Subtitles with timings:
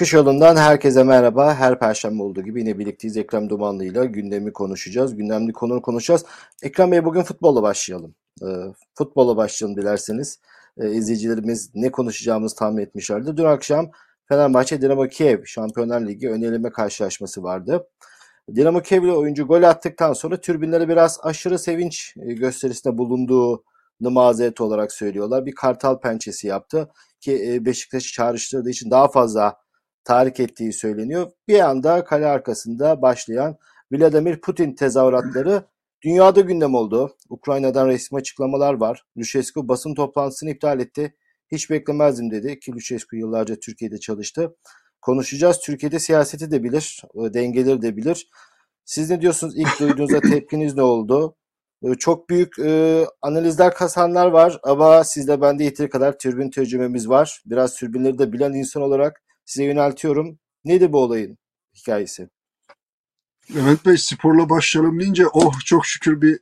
[0.00, 1.54] Çıkış yolundan herkese merhaba.
[1.54, 3.16] Her perşembe olduğu gibi yine birlikteyiz.
[3.16, 5.16] Ekrem Dumanlı ile gündemi konuşacağız.
[5.16, 6.24] Gündemli konu konuşacağız.
[6.62, 8.14] Ekrem Bey bugün futbolla başlayalım.
[8.42, 8.48] E,
[8.94, 10.38] futbolla başlayalım dilerseniz.
[10.78, 13.36] E, izleyicilerimiz ne konuşacağımızı tahmin etmişlerdi.
[13.36, 13.90] Dün akşam
[14.28, 17.86] Fenerbahçe Dinamo Kiev Şampiyonlar Ligi öneleme karşılaşması vardı.
[18.54, 23.64] Dinamo Kiev'li oyuncu gol attıktan sonra türbinlere biraz aşırı sevinç e, gösterisinde bulunduğu
[24.00, 25.46] mazeret olarak söylüyorlar.
[25.46, 26.88] Bir kartal pençesi yaptı
[27.20, 29.56] ki e, Beşiktaş'ı çağrıştırdığı için daha fazla
[30.04, 31.30] tahrik ettiği söyleniyor.
[31.48, 33.56] Bir anda kale arkasında başlayan
[33.92, 35.64] Vladimir Putin tezahüratları
[36.02, 37.16] dünyada gündem oldu.
[37.28, 39.04] Ukrayna'dan resmi açıklamalar var.
[39.16, 41.14] Lüşescu basın toplantısını iptal etti.
[41.52, 44.56] Hiç beklemezdim dedi ki Lüşescu yıllarca Türkiye'de çalıştı.
[45.00, 45.58] Konuşacağız.
[45.58, 48.28] Türkiye'de siyaseti de bilir, dengeleri de bilir.
[48.84, 49.54] Siz ne diyorsunuz?
[49.56, 51.36] İlk duyduğunuzda tepkiniz ne oldu?
[51.98, 57.42] Çok büyük e, analizler kasanlar var ama sizde bende yeteri kadar türbin tecrübemiz var.
[57.46, 60.38] Biraz türbinleri de bilen insan olarak size yöneltiyorum.
[60.64, 61.38] Nedir bu olayın
[61.74, 62.28] hikayesi?
[63.54, 66.38] Levent Bey sporla başlayalım deyince oh çok şükür bir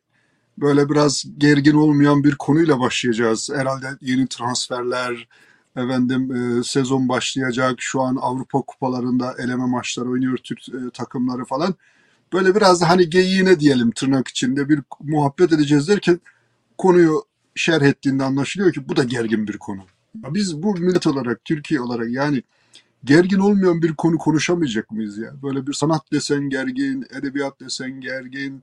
[0.59, 3.51] böyle biraz gergin olmayan bir konuyla başlayacağız.
[3.55, 5.29] Herhalde yeni transferler,
[5.77, 7.75] efendim e, sezon başlayacak.
[7.79, 11.75] Şu an Avrupa kupalarında eleme maçları oynuyor Türk e, takımları falan.
[12.33, 16.21] Böyle biraz da hani geyiğine diyelim tırnak içinde bir muhabbet edeceğiz derken
[16.79, 17.25] konuyu
[17.55, 19.81] şerh ettiğinde anlaşılıyor ki bu da gergin bir konu.
[20.15, 22.43] Biz bu millet olarak, Türkiye olarak yani
[23.05, 25.43] gergin olmayan bir konu konuşamayacak mıyız ya?
[25.43, 28.63] Böyle bir sanat desen gergin, edebiyat desen gergin.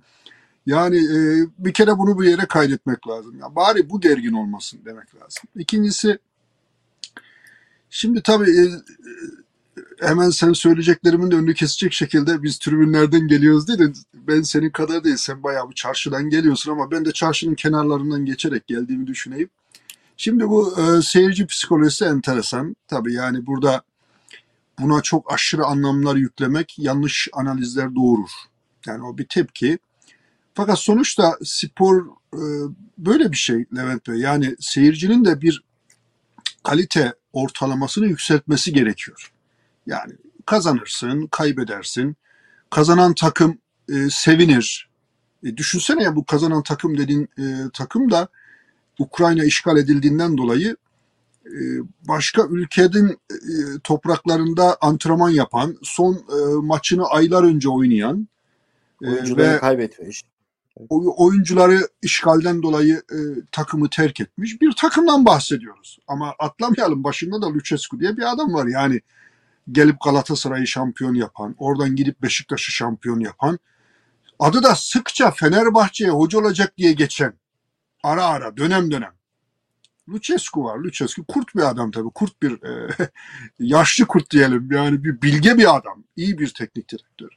[0.66, 3.40] Yani e, bir kere bunu bir yere kaydetmek lazım.
[3.40, 5.44] Ya bari bu gergin olmasın demek lazım.
[5.56, 6.20] İkincisi
[7.90, 8.66] şimdi tabii e,
[10.00, 15.18] hemen sen söyleyeceklerimin de önünü kesecek şekilde biz tribünlerden geliyoruz değil Ben senin kadar değil.
[15.18, 19.50] Sen bayağı bu çarşıdan geliyorsun ama ben de çarşının kenarlarından geçerek geldiğimi düşüneyim.
[20.18, 22.76] Şimdi bu e, seyirci psikolojisi enteresan.
[22.88, 23.82] Tabii yani burada
[24.80, 28.30] buna çok aşırı anlamlar yüklemek yanlış analizler doğurur.
[28.86, 29.80] Yani o bir tepki.
[30.54, 32.42] Fakat sonuçta spor e,
[32.98, 34.16] böyle bir şey Levent Bey.
[34.16, 35.64] Yani seyircinin de bir
[36.64, 39.32] kalite ortalamasını yükseltmesi gerekiyor.
[39.86, 40.14] Yani
[40.46, 42.16] kazanırsın, kaybedersin.
[42.70, 43.58] Kazanan takım
[43.90, 44.90] e, sevinir.
[45.44, 48.28] E, düşünsene ya bu kazanan takım dediğin e, takım da
[49.00, 50.78] Ukrayna işgal edildiğinden dolayı
[52.08, 53.36] başka ülkenin e,
[53.84, 58.28] topraklarında antrenman yapan, son e, maçını aylar önce oynayan
[59.02, 60.24] ve kaybetmiş.
[60.90, 63.02] Oyuncuları işgalden dolayı
[63.52, 66.00] takımı terk etmiş bir takımdan bahsediyoruz.
[66.08, 68.68] Ama atlamayalım başında da Lucescu diye bir adam var.
[68.68, 69.02] Yani
[69.72, 73.60] gelip Galatasaray'ı şampiyon yapan, oradan gidip Beşiktaş'ı şampiyon yapan,
[74.40, 77.34] adı da sıkça Fenerbahçe'ye hoca olacak diye geçen,
[78.04, 79.14] ara ara, dönem dönem.
[80.10, 80.78] Lucescu var.
[80.78, 82.10] Lucescu kurt bir adam tabii.
[82.10, 82.88] Kurt bir e,
[83.60, 84.72] yaşlı kurt diyelim.
[84.72, 86.04] Yani bir bilge bir adam.
[86.16, 87.30] iyi bir teknik direktör.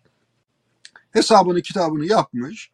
[1.10, 2.70] Hesabını kitabını yapmış.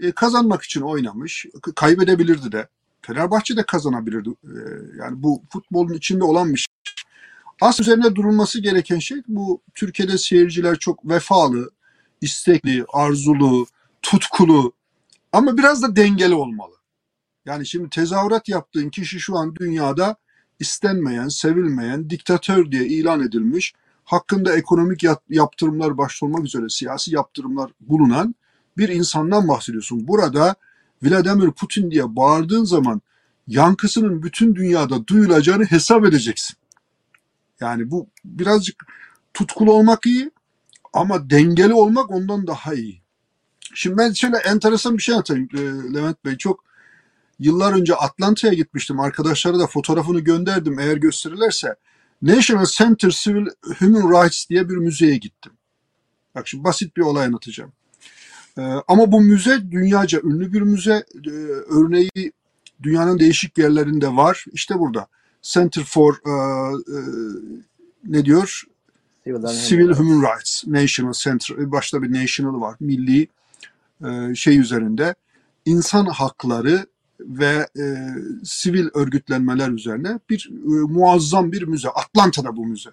[0.00, 1.46] E, kazanmak için oynamış.
[1.74, 2.68] Kaybedebilirdi de.
[3.02, 4.30] Fenerbahçe de kazanabilirdi.
[4.44, 4.54] E,
[4.98, 6.66] yani bu futbolun içinde olan bir şey.
[7.60, 11.70] Aslında üzerine durulması gereken şey bu Türkiye'de seyirciler çok vefalı,
[12.20, 13.66] istekli, arzulu,
[14.02, 14.72] tutkulu
[15.32, 16.74] ama biraz da dengeli olmalı.
[17.46, 20.16] Yani şimdi tezahürat yaptığın kişi şu an dünyada
[20.60, 28.34] istenmeyen, sevilmeyen, diktatör diye ilan edilmiş, hakkında ekonomik yaptırımlar başta olmak üzere siyasi yaptırımlar bulunan
[28.76, 30.08] bir insandan bahsediyorsun.
[30.08, 30.54] Burada
[31.02, 33.00] Vladimir Putin diye bağırdığın zaman
[33.48, 36.56] yankısının bütün dünyada duyulacağını hesap edeceksin.
[37.60, 38.86] Yani bu birazcık
[39.34, 40.30] tutkulu olmak iyi
[40.92, 43.02] ama dengeli olmak ondan daha iyi.
[43.74, 45.58] Şimdi ben şöyle enteresan bir şey anlatayım e,
[45.94, 46.36] Levent Bey.
[46.36, 46.64] Çok
[47.38, 49.00] yıllar önce Atlanta'ya gitmiştim.
[49.00, 51.76] Arkadaşlara da fotoğrafını gönderdim eğer gösterirlerse.
[52.22, 53.46] National Center Civil
[53.78, 55.52] Human Rights diye bir müzeye gittim.
[56.34, 57.72] Bak şimdi basit bir olay anlatacağım.
[58.58, 61.04] Ee, ama bu müze dünyaca ünlü bir müze.
[61.26, 61.30] Ee,
[61.68, 62.32] örneği
[62.82, 64.44] dünyanın değişik yerlerinde var.
[64.52, 65.06] İşte burada.
[65.42, 67.62] Center for uh, uh,
[68.04, 68.62] ne diyor?
[69.24, 71.72] Civil, Civil Human Rights National Center.
[71.72, 72.76] Başta bir national var.
[72.80, 73.28] Milli
[74.04, 75.14] e, şey üzerinde.
[75.64, 76.86] insan hakları
[77.26, 77.84] ve e,
[78.44, 81.88] sivil örgütlenmeler üzerine bir e, muazzam bir müze.
[81.88, 82.90] Atlanta'da bu müze.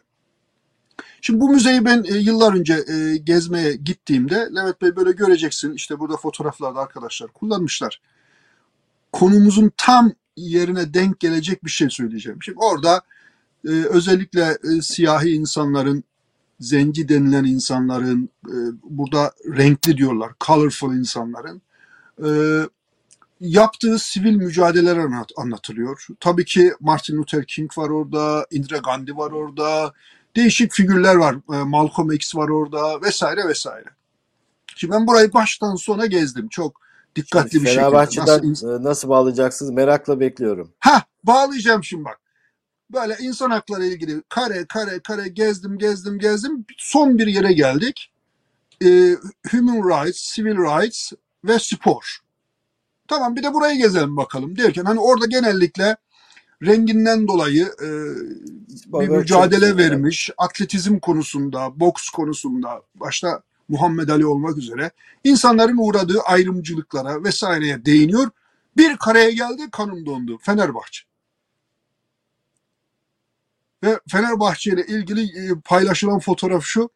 [1.22, 5.74] Şimdi bu müzeyi ben e, yıllar önce e, gezmeye gittiğimde Levent Bey böyle göreceksin.
[5.74, 8.02] İşte burada fotoğraflarda arkadaşlar kullanmışlar.
[9.12, 12.40] Konumuzun tam yerine denk gelecek bir şey söyleyeceğim.
[12.44, 13.02] Şimdi orada
[13.66, 16.04] e, özellikle e, siyahi insanların,
[16.60, 21.62] zenci denilen insanların, e, burada renkli diyorlar, colorful insanların
[22.24, 22.30] e,
[23.39, 26.07] yaptığı sivil mücadeleler anlat, anlatılıyor.
[26.19, 29.94] Tabii ki Martin Luther King var orada, Indira Gandhi var orada,
[30.36, 31.36] Değişik figürler var.
[31.36, 33.89] E, Malcolm X var orada vesaire vesaire.
[34.75, 36.47] Şimdi ben burayı baştan sona gezdim.
[36.50, 36.81] Çok
[37.15, 37.86] dikkatli Şimdi bir şekilde.
[37.86, 39.71] Fenerbahçe'den Nasıl, e, nasıl bağlayacaksınız?
[39.71, 40.71] Merakla bekliyorum.
[40.80, 42.19] ha bağlayacağım şimdi bak.
[42.94, 46.65] Böyle insan hakları ilgili kare kare kare gezdim gezdim gezdim.
[46.77, 48.12] Son bir yere geldik.
[48.83, 49.15] Ee,
[49.51, 51.12] human rights, civil rights
[51.44, 52.19] ve spor.
[53.10, 55.98] Tamam bir de burayı gezelim bakalım derken hani orada genellikle
[56.64, 57.88] renginden dolayı e,
[58.86, 60.30] bir mücadele vermiş.
[60.38, 64.92] Atletizm konusunda, boks konusunda başta Muhammed Ali olmak üzere
[65.24, 68.30] insanların uğradığı ayrımcılıklara vesaireye değiniyor.
[68.78, 70.38] Bir kareye geldi kanım dondu.
[70.42, 71.04] Fenerbahçe.
[73.84, 76.90] Ve Fenerbahçe ile ilgili e, paylaşılan fotoğraf şu.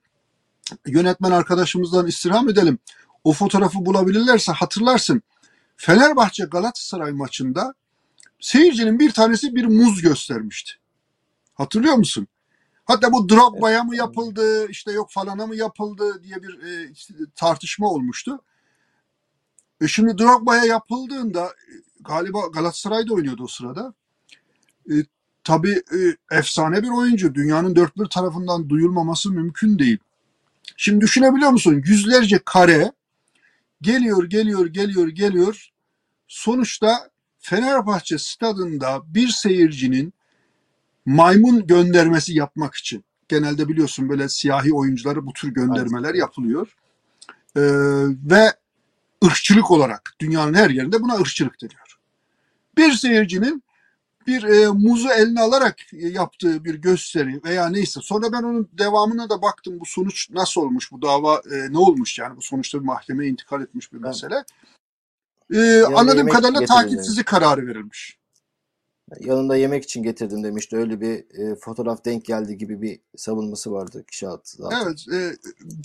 [0.87, 2.79] Yönetmen arkadaşımızdan istirham edelim.
[3.23, 5.21] O fotoğrafı bulabilirlerse hatırlarsın.
[5.85, 7.73] Fenerbahçe Galatasaray maçında
[8.39, 10.71] seyircinin bir tanesi bir muz göstermişti.
[11.53, 12.27] Hatırlıyor musun?
[12.85, 16.93] Hatta bu Drogba'ya mı yapıldı, işte yok falana mı yapıldı diye bir e,
[17.35, 18.41] tartışma olmuştu.
[19.81, 23.93] E şimdi Drogba'ya yapıldığında e, galiba Galatasaray'da oynuyordu o sırada.
[24.89, 24.93] E,
[25.43, 27.35] tabii e, efsane bir oyuncu.
[27.35, 29.97] Dünyanın dört bir tarafından duyulmaması mümkün değil.
[30.77, 31.81] Şimdi düşünebiliyor musun?
[31.85, 32.91] Yüzlerce kare
[33.81, 35.72] geliyor, geliyor, geliyor, geliyor.
[36.27, 37.09] Sonuçta
[37.39, 40.13] Fenerbahçe stadında bir seyircinin
[41.05, 46.75] maymun göndermesi yapmak için genelde biliyorsun böyle siyahi oyunculara bu tür göndermeler yapılıyor.
[47.55, 47.61] Ee,
[48.29, 48.53] ve
[49.25, 51.97] ırkçılık olarak dünyanın her yerinde buna ırkçılık deniyor.
[52.77, 53.63] Bir seyircinin
[54.27, 59.29] bir e, muzu eline alarak e, yaptığı bir gösteri veya neyse sonra ben onun devamına
[59.29, 62.85] da baktım bu sonuç nasıl olmuş bu dava e, ne olmuş yani bu sonuçta bir
[62.85, 64.45] mahkemeye intikal etmiş bir Evet.
[65.49, 65.77] Mesele.
[65.77, 68.17] E, anladığım yemek kadarıyla getirin takipsizlik kararı verilmiş.
[69.19, 70.77] Yanında yemek için getirdim demişti.
[70.77, 74.77] Öyle bir e, fotoğraf denk geldi gibi bir savunması vardı kişi altı zaten.
[74.85, 75.35] Evet, e,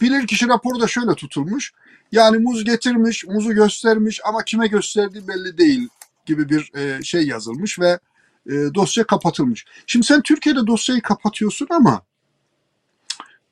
[0.01, 1.73] bilirkişi raporu da şöyle tutulmuş.
[2.13, 5.89] Yani muz getirmiş, muzu göstermiş ama kime gösterdiği belli değil
[6.27, 7.99] gibi bir e, şey yazılmış ve
[8.47, 9.67] e, dosya kapatılmış.
[9.87, 12.03] Şimdi sen Türkiye'de dosyayı kapatıyorsun ama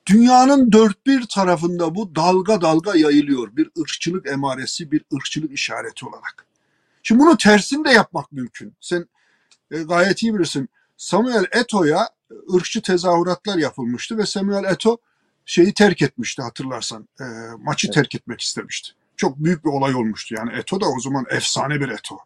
[0.06, 3.56] dünyanın dört bir tarafında bu dalga dalga yayılıyor.
[3.56, 6.46] Bir ırkçılık emaresi, bir ırkçılık işareti olarak.
[7.02, 8.74] Şimdi bunun tersini de yapmak mümkün.
[8.80, 9.06] Sen
[9.70, 10.68] e, gayet iyi bilirsin.
[10.96, 12.08] Samuel Eto'ya
[12.54, 14.96] ırkçı tezahüratlar yapılmıştı ve Samuel Eto
[15.46, 17.08] şeyi terk etmişti hatırlarsan.
[17.20, 17.24] E,
[17.58, 17.94] maçı Evet.
[17.94, 18.92] terk etmek istemişti.
[19.16, 20.34] Çok büyük bir olay olmuştu.
[20.34, 22.18] Yani Eto da o zaman efsane bir Eto.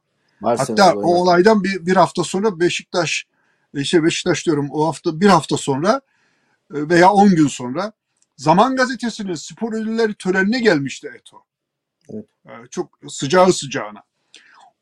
[0.42, 1.20] Barcelona'da Hatta o oynadı.
[1.20, 3.26] olaydan bir, bir hafta sonra Beşiktaş,
[3.74, 6.00] işte Beşiktaş diyorum o hafta bir hafta sonra e,
[6.70, 7.92] veya 10 gün sonra
[8.36, 11.44] Zaman Gazetesi'nin spor ödülleri törenine gelmişti Eto.
[12.12, 12.26] Evet.
[12.46, 14.02] E, Çok sıcağı sıcağına.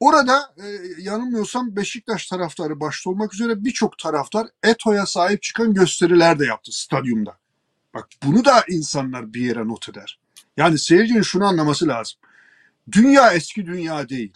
[0.00, 0.66] Orada e,
[0.98, 7.38] yanılmıyorsam Beşiktaş taraftarı başta olmak üzere birçok taraftar Eto'ya sahip çıkan gösteriler de yaptı stadyumda.
[7.94, 10.18] Bak bunu da insanlar bir yere not eder.
[10.56, 12.18] Yani seyircinin şunu anlaması lazım.
[12.92, 14.34] Dünya eski dünya değil.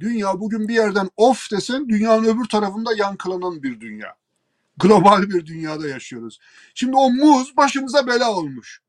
[0.00, 4.14] Dünya bugün bir yerden off desen dünyanın öbür tarafında yankılanan bir dünya.
[4.78, 6.38] Global bir dünyada yaşıyoruz.
[6.74, 8.80] Şimdi o muz başımıza bela olmuş.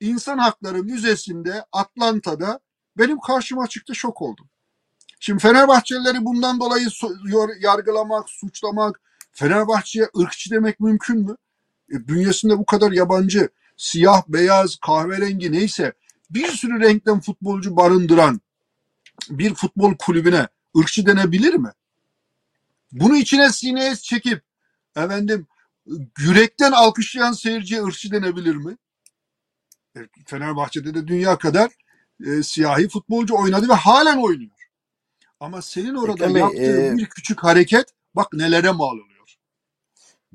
[0.00, 2.60] İnsan Hakları Müzesi'nde Atlanta'da
[2.98, 4.48] benim karşıma çıktı şok oldum.
[5.20, 6.88] Şimdi Fenerbahçelileri bundan dolayı
[7.60, 9.00] yargılamak, suçlamak,
[9.32, 11.36] Fenerbahçe'ye ırkçı demek mümkün mü?
[11.92, 15.92] E, bünyesinde bu kadar yabancı, siyah, beyaz, kahverengi neyse
[16.30, 18.40] bir sürü renkten futbolcu barındıran
[19.30, 20.48] bir futbol kulübüne
[20.78, 21.70] ırkçı denebilir mi?
[22.92, 24.45] Bunu içine sineye çekip
[24.96, 25.46] efendim
[26.18, 28.76] yürekten alkışlayan seyirciye ırkçı denebilir mi?
[29.96, 31.70] E, Fenerbahçe'de de dünya kadar
[32.26, 34.50] e, siyahi futbolcu oynadı ve halen oynuyor.
[35.40, 39.16] Ama senin orada Ekrem Bey, yaptığın e, bir küçük hareket bak nelere mal oluyor.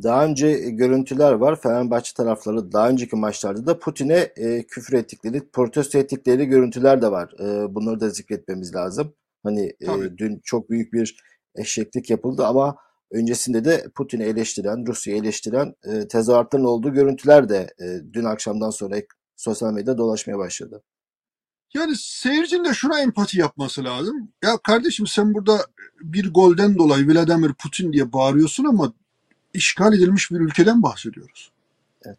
[0.03, 1.61] Daha önce görüntüler var.
[1.61, 7.33] Fenerbahçe tarafları daha önceki maçlarda da Putin'e e, küfür ettikleri, protesto ettikleri görüntüler de var.
[7.39, 9.13] E, bunları da zikretmemiz lazım.
[9.43, 10.17] Hani e, Tabii.
[10.17, 11.17] dün çok büyük bir
[11.55, 12.77] eşeklik yapıldı ama
[13.11, 18.95] öncesinde de Putin'i eleştiren, Rusya'yı eleştiren e, tezahüratların olduğu görüntüler de e, dün akşamdan sonra
[19.35, 20.83] sosyal medyada dolaşmaya başladı.
[21.73, 24.29] Yani seyircinin de şuna empati yapması lazım.
[24.43, 25.65] Ya kardeşim sen burada
[26.01, 28.93] bir golden dolayı Vladimir Putin diye bağırıyorsun ama
[29.53, 31.51] işgal edilmiş bir ülkeden bahsediyoruz.
[32.05, 32.17] Evet.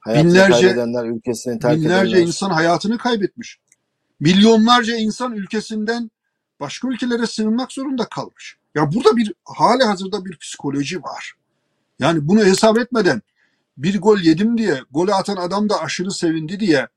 [0.00, 2.26] Hayatını Binlerce- kaybedenler, ülkesini terk Binlerce edenler.
[2.26, 3.58] insan hayatını kaybetmiş.
[4.20, 6.10] Milyonlarca insan ülkesinden
[6.62, 8.56] başka ülkelere sığınmak zorunda kalmış.
[8.74, 11.32] Ya burada bir hali hazırda bir psikoloji var.
[11.98, 13.22] Yani bunu hesap etmeden
[13.76, 16.88] bir gol yedim diye, golü atan adam da aşırı sevindi diye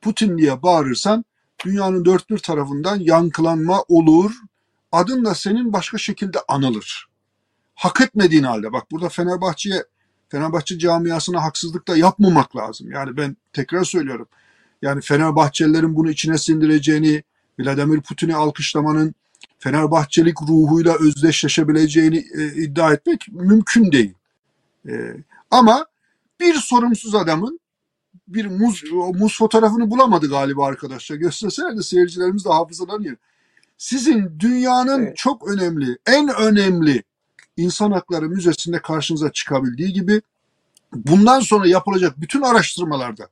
[0.00, 1.24] Putin diye bağırırsan
[1.64, 4.32] dünyanın dört bir tarafından yankılanma olur.
[4.92, 7.08] Adın da senin başka şekilde anılır.
[7.74, 9.84] Hak etmediğin halde bak burada Fenerbahçe'ye
[10.28, 12.90] Fenerbahçe camiasına haksızlık da yapmamak lazım.
[12.90, 14.28] Yani ben tekrar söylüyorum.
[14.82, 17.22] Yani Fenerbahçelilerin bunu içine sindireceğini,
[17.60, 19.14] Vladimir Putin'i alkışlamanın
[19.58, 24.14] Fenerbahçelik ruhuyla özdeşleşebileceğini e, iddia etmek mümkün değil.
[24.88, 24.92] E,
[25.50, 25.86] ama
[26.40, 27.60] bir sorumsuz adamın
[28.28, 31.16] bir muz, muz fotoğrafını bulamadı galiba arkadaşlar.
[31.16, 33.16] Gösterselerdi seyircilerimiz de hafızalanıyor.
[33.78, 35.16] Sizin dünyanın evet.
[35.16, 37.02] çok önemli, en önemli
[37.56, 40.22] insan hakları müzesinde karşınıza çıkabildiği gibi
[40.92, 43.28] bundan sonra yapılacak bütün araştırmalarda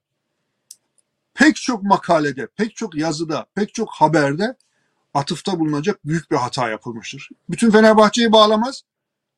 [1.38, 4.56] pek çok makalede, pek çok yazıda, pek çok haberde
[5.14, 7.28] atıfta bulunacak büyük bir hata yapılmıştır.
[7.50, 8.82] Bütün Fenerbahçe'yi bağlamaz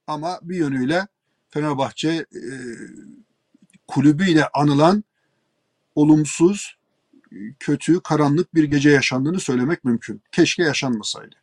[0.06, 1.06] ama bir yönüyle
[1.50, 2.52] Fenerbahçe e,
[3.88, 5.04] kulübüyle anılan
[5.94, 6.78] olumsuz,
[7.58, 10.22] kötü, karanlık bir gece yaşandığını söylemek mümkün.
[10.32, 11.36] Keşke yaşanmasaydı.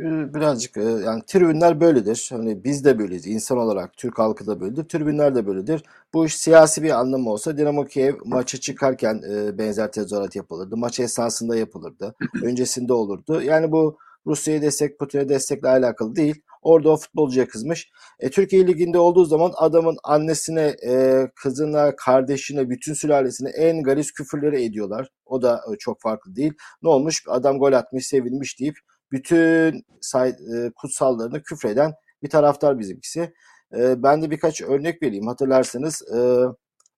[0.00, 2.28] Ee, birazcık e, yani tribünler böyledir.
[2.32, 3.26] Hani biz de böyleyiz.
[3.26, 4.84] İnsan olarak Türk halkı da böyledir.
[4.84, 5.82] Tribünler de böyledir.
[6.14, 10.76] Bu iş siyasi bir anlamı olsa Dinamo Kiev maçı çıkarken e, benzer tezahürat yapılırdı.
[10.76, 12.14] Maç esnasında yapılırdı.
[12.44, 13.42] Öncesinde olurdu.
[13.42, 16.42] Yani bu Rusya'ya destek, Putin'e destekle alakalı değil.
[16.62, 17.90] Orada o futbolcuya kızmış.
[18.20, 24.64] E, Türkiye Ligi'nde olduğu zaman adamın annesine, e, kızına, kardeşine, bütün sülalesine en gariz küfürleri
[24.64, 25.08] ediyorlar.
[25.26, 26.52] O da e, çok farklı değil.
[26.82, 27.24] Ne olmuş?
[27.28, 28.76] Adam gol atmış, sevinmiş deyip
[29.12, 33.32] bütün say, e, kutsallarını küfreden bir taraftar bizimkisi.
[33.76, 35.26] E, ben de birkaç örnek vereyim.
[35.26, 36.18] Hatırlarsanız e,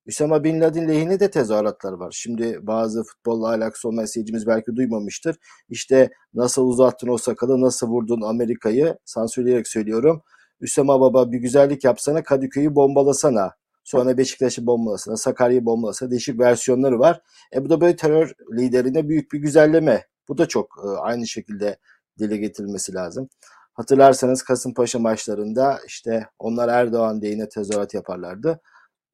[0.06, 2.14] Üsama Bin Laden lehine de tezahüratlar var.
[2.16, 5.36] Şimdi bazı futbolla alakası olmayan seyircimiz belki duymamıştır.
[5.68, 10.22] İşte nasıl uzattın o sakalı, nasıl vurdun Amerika'yı sansürleyerek söylüyorum.
[10.60, 13.52] Üsama Baba bir güzellik yapsana Kadıköy'ü bombalasana.
[13.84, 17.22] Sonra Beşiktaş'ı bombalasana, Sakarya'yı bombalasana değişik versiyonları var.
[17.54, 20.06] E bu da böyle terör liderine büyük bir güzelleme.
[20.28, 21.78] Bu da çok e, aynı şekilde
[22.18, 23.28] dile getirilmesi lazım.
[23.75, 28.60] Hatırlarsanız Kasımpaşa maçlarında işte onlar Erdoğan diye yine tezahürat yaparlardı.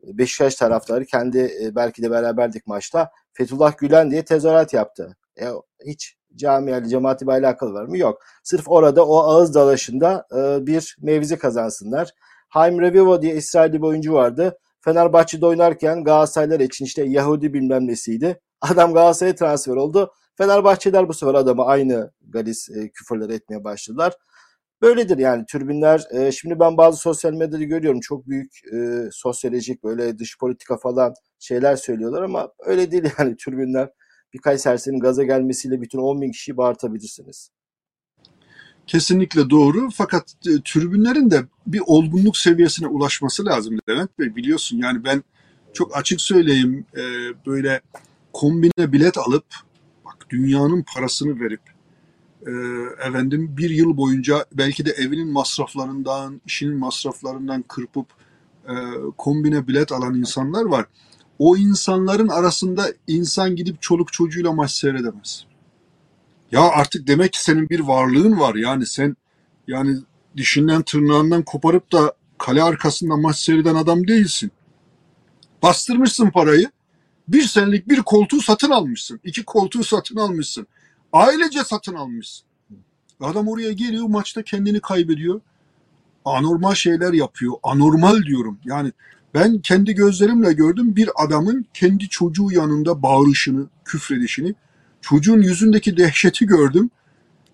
[0.03, 5.17] Beşiktaş taraftarı kendi e, belki de beraberdik maçta Fethullah Gülen diye tezahürat yaptı.
[5.41, 5.49] E,
[5.87, 7.99] hiç camiayla cemaati alakalı var mı?
[7.99, 8.23] Yok.
[8.43, 12.11] Sırf orada o ağız dalaşında e, bir mevzi kazansınlar.
[12.49, 14.59] Haim Revivo diye İsrailli bir oyuncu vardı.
[14.81, 18.41] Fenerbahçe'de oynarken Galatasaraylar için işte Yahudi bilmem nesiydi.
[18.61, 20.13] Adam Galatasaray'a transfer oldu.
[20.39, 24.13] Fenerbahçeler bu sefer adamı aynı galis e, küfürleri etmeye başladılar.
[24.83, 26.05] Böyledir yani türbinler.
[26.11, 31.15] E, şimdi ben bazı sosyal medyada görüyorum çok büyük e, sosyolojik böyle dış politika falan
[31.39, 33.91] şeyler söylüyorlar ama öyle değil yani türbinler.
[34.35, 37.51] Birkaç serserinin gaza gelmesiyle bütün 10 bin kişiyi bağırtabilirsiniz.
[38.87, 45.05] Kesinlikle doğru fakat e, türbünlerin de bir olgunluk seviyesine ulaşması lazım Levent Bey biliyorsun yani
[45.05, 45.23] ben
[45.73, 47.03] çok açık söyleyeyim e,
[47.47, 47.81] böyle
[48.33, 49.45] kombine bilet alıp
[50.35, 51.61] dünyanın parasını verip
[52.47, 52.51] e,
[53.09, 58.07] efendim bir yıl boyunca belki de evinin masraflarından, işinin masraflarından kırpıp
[58.69, 58.75] e,
[59.19, 60.87] kombine bilet alan insanlar var.
[61.39, 65.45] O insanların arasında insan gidip çoluk çocuğuyla maç seyredemez.
[66.53, 68.55] Ya artık demek ki senin bir varlığın var.
[68.55, 69.17] Yani sen
[69.69, 69.97] yani
[70.37, 74.51] dişinden tırnağından koparıp da kale arkasında maç seyreden adam değilsin.
[75.63, 76.71] Bastırmışsın parayı.
[77.29, 79.21] Bir senelik bir koltuğu satın almışsın.
[79.25, 80.67] iki koltuğu satın almışsın.
[81.13, 82.47] Ailece satın almışsın.
[83.21, 85.41] Adam oraya geliyor maçta kendini kaybediyor.
[86.25, 87.53] Anormal şeyler yapıyor.
[87.63, 88.59] Anormal diyorum.
[88.65, 88.93] Yani
[89.35, 94.55] ben kendi gözlerimle gördüm bir adamın kendi çocuğu yanında bağırışını, küfredişini.
[95.01, 96.91] Çocuğun yüzündeki dehşeti gördüm.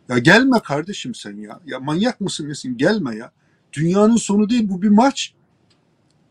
[0.08, 1.60] Ya gelme kardeşim sen ya.
[1.66, 2.76] Ya manyak mısın nesin?
[2.76, 3.32] Gelme ya.
[3.72, 5.34] Dünyanın sonu değil bu bir maç.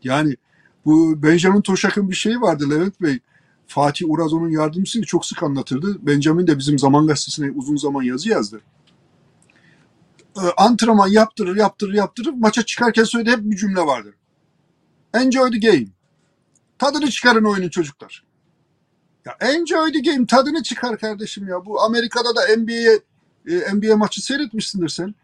[0.04, 0.36] Yani
[0.84, 3.18] bu Benjamin Toşak'ın bir şeyi vardı Levent Bey.
[3.70, 5.06] Fatih Urazo'nun yardımcısıydı.
[5.06, 6.06] Çok sık anlatırdı.
[6.06, 8.60] Benjamin de bizim Zaman Gazetesi'ne uzun zaman yazı yazdı.
[10.36, 12.32] Ee, antrenman yaptırır, yaptırır, yaptırır.
[12.32, 14.14] Maça çıkarken söylediği hep bir cümle vardır.
[15.14, 15.86] Enjoy the game.
[16.78, 18.24] Tadını çıkarın oyunun çocuklar.
[19.26, 20.26] Ya enjoy the game.
[20.26, 21.66] Tadını çıkar kardeşim ya.
[21.66, 23.00] Bu Amerika'da da NBA
[23.46, 25.14] e, NBA maçı seyretmişsindir sen.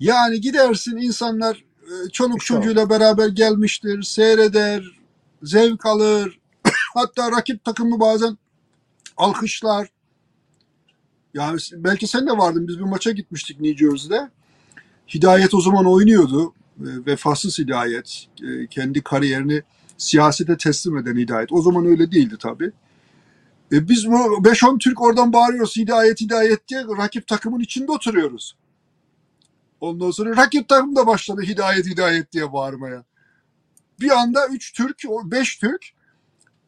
[0.00, 4.98] Yani gidersin insanlar e, çoluk çocuğuyla beraber gelmiştir, seyreder,
[5.42, 6.38] zevk alır,
[6.98, 8.38] Hatta rakip takımı bazen
[9.16, 9.88] alkışlar.
[11.34, 12.68] Yani belki sen de vardın.
[12.68, 14.30] Biz bir maça gitmiştik New Jersey'de.
[15.14, 16.54] Hidayet o zaman oynuyordu.
[16.78, 18.26] Vefasız Hidayet.
[18.42, 19.62] E, kendi kariyerini
[19.98, 21.52] siyasete teslim eden Hidayet.
[21.52, 22.72] O zaman öyle değildi tabii.
[23.72, 28.56] E biz bu 5-10 Türk oradan bağırıyoruz Hidayet Hidayet diye rakip takımın içinde oturuyoruz.
[29.80, 33.04] Ondan sonra rakip takım da başladı Hidayet Hidayet diye bağırmaya.
[34.00, 35.97] Bir anda 3 Türk, 5 Türk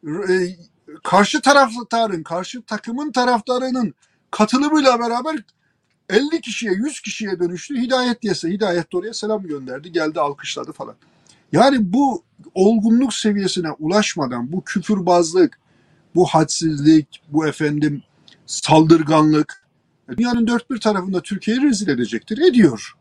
[0.07, 0.55] e,
[1.03, 3.93] karşı taraftarın, karşı takımın taraftarının
[4.31, 5.43] katılımıyla beraber
[6.09, 7.81] 50 kişiye, 100 kişiye dönüştü.
[7.81, 9.91] Hidayet diyese, Hidayet de oraya selam gönderdi.
[9.91, 10.95] Geldi alkışladı falan.
[11.51, 15.59] Yani bu olgunluk seviyesine ulaşmadan bu küfürbazlık,
[16.15, 18.03] bu hadsizlik, bu efendim
[18.45, 19.61] saldırganlık
[20.17, 22.37] dünyanın dört bir tarafında Türkiye'yi rezil edecektir.
[22.37, 22.95] Ediyor.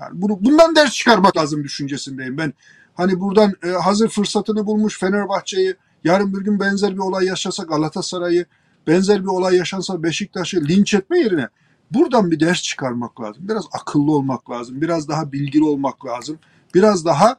[0.00, 2.38] Yani bunu, bundan ders çıkarmak lazım düşüncesindeyim.
[2.38, 2.52] Ben
[2.94, 8.46] hani buradan e, hazır fırsatını bulmuş Fenerbahçe'yi yarın bir gün benzer bir olay yaşasa Galatasaray'ı
[8.86, 11.48] benzer bir olay yaşansa Beşiktaş'ı linç etme yerine
[11.90, 13.48] buradan bir ders çıkarmak lazım.
[13.48, 14.80] Biraz akıllı olmak lazım.
[14.80, 16.38] Biraz daha bilgili olmak lazım.
[16.74, 17.36] Biraz daha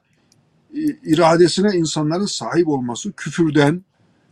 [0.74, 3.84] e, iradesine insanların sahip olması, küfürden,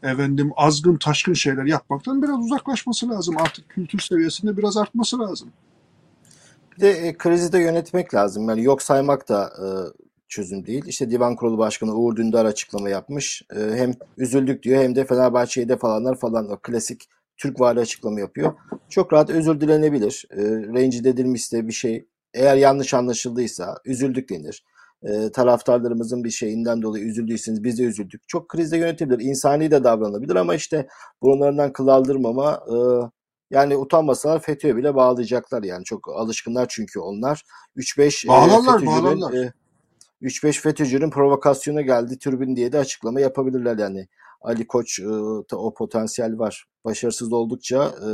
[0.04, 3.36] efendim azgın taşkın şeyler yapmaktan biraz uzaklaşması lazım.
[3.38, 5.50] Artık kültür seviyesinde biraz artması lazım.
[6.76, 8.50] Bir de e, krizi de yönetmek lazım.
[8.50, 9.68] Yani yok saymak da e,
[10.32, 10.84] çözüm değil.
[10.88, 13.42] İşte Divan Kurulu Başkanı Uğur Dündar açıklama yapmış.
[13.56, 18.20] E, hem üzüldük diyor hem de Fenerbahçe'yi de falanlar falan o klasik Türk vari açıklama
[18.20, 18.54] yapıyor.
[18.90, 20.26] Çok rahat özür dilenebilir.
[20.32, 24.66] E, rencide edilmişse bir şey eğer yanlış anlaşıldıysa üzüldük denir.
[25.04, 28.28] E, taraftarlarımızın bir şeyinden dolayı üzüldüyseniz biz de üzüldük.
[28.28, 29.20] Çok krizde yönetebilir.
[29.20, 30.88] insani de davranabilir ama işte
[31.22, 32.76] burunlarından kıl aldırmama e,
[33.52, 35.84] yani utanmasalar FETÖ'ye bile bağlayacaklar yani.
[35.84, 37.44] Çok alışkınlar çünkü onlar.
[37.76, 39.34] 3-5 bağlarlar, e, bağlarlar.
[39.34, 39.54] E,
[40.22, 44.08] 3-5 FETÖ'cünün provokasyona geldi türbün diye de açıklama yapabilirler yani.
[44.42, 45.08] Ali Koç e,
[45.56, 46.66] o potansiyel var.
[46.86, 48.10] Başarısız oldukça e,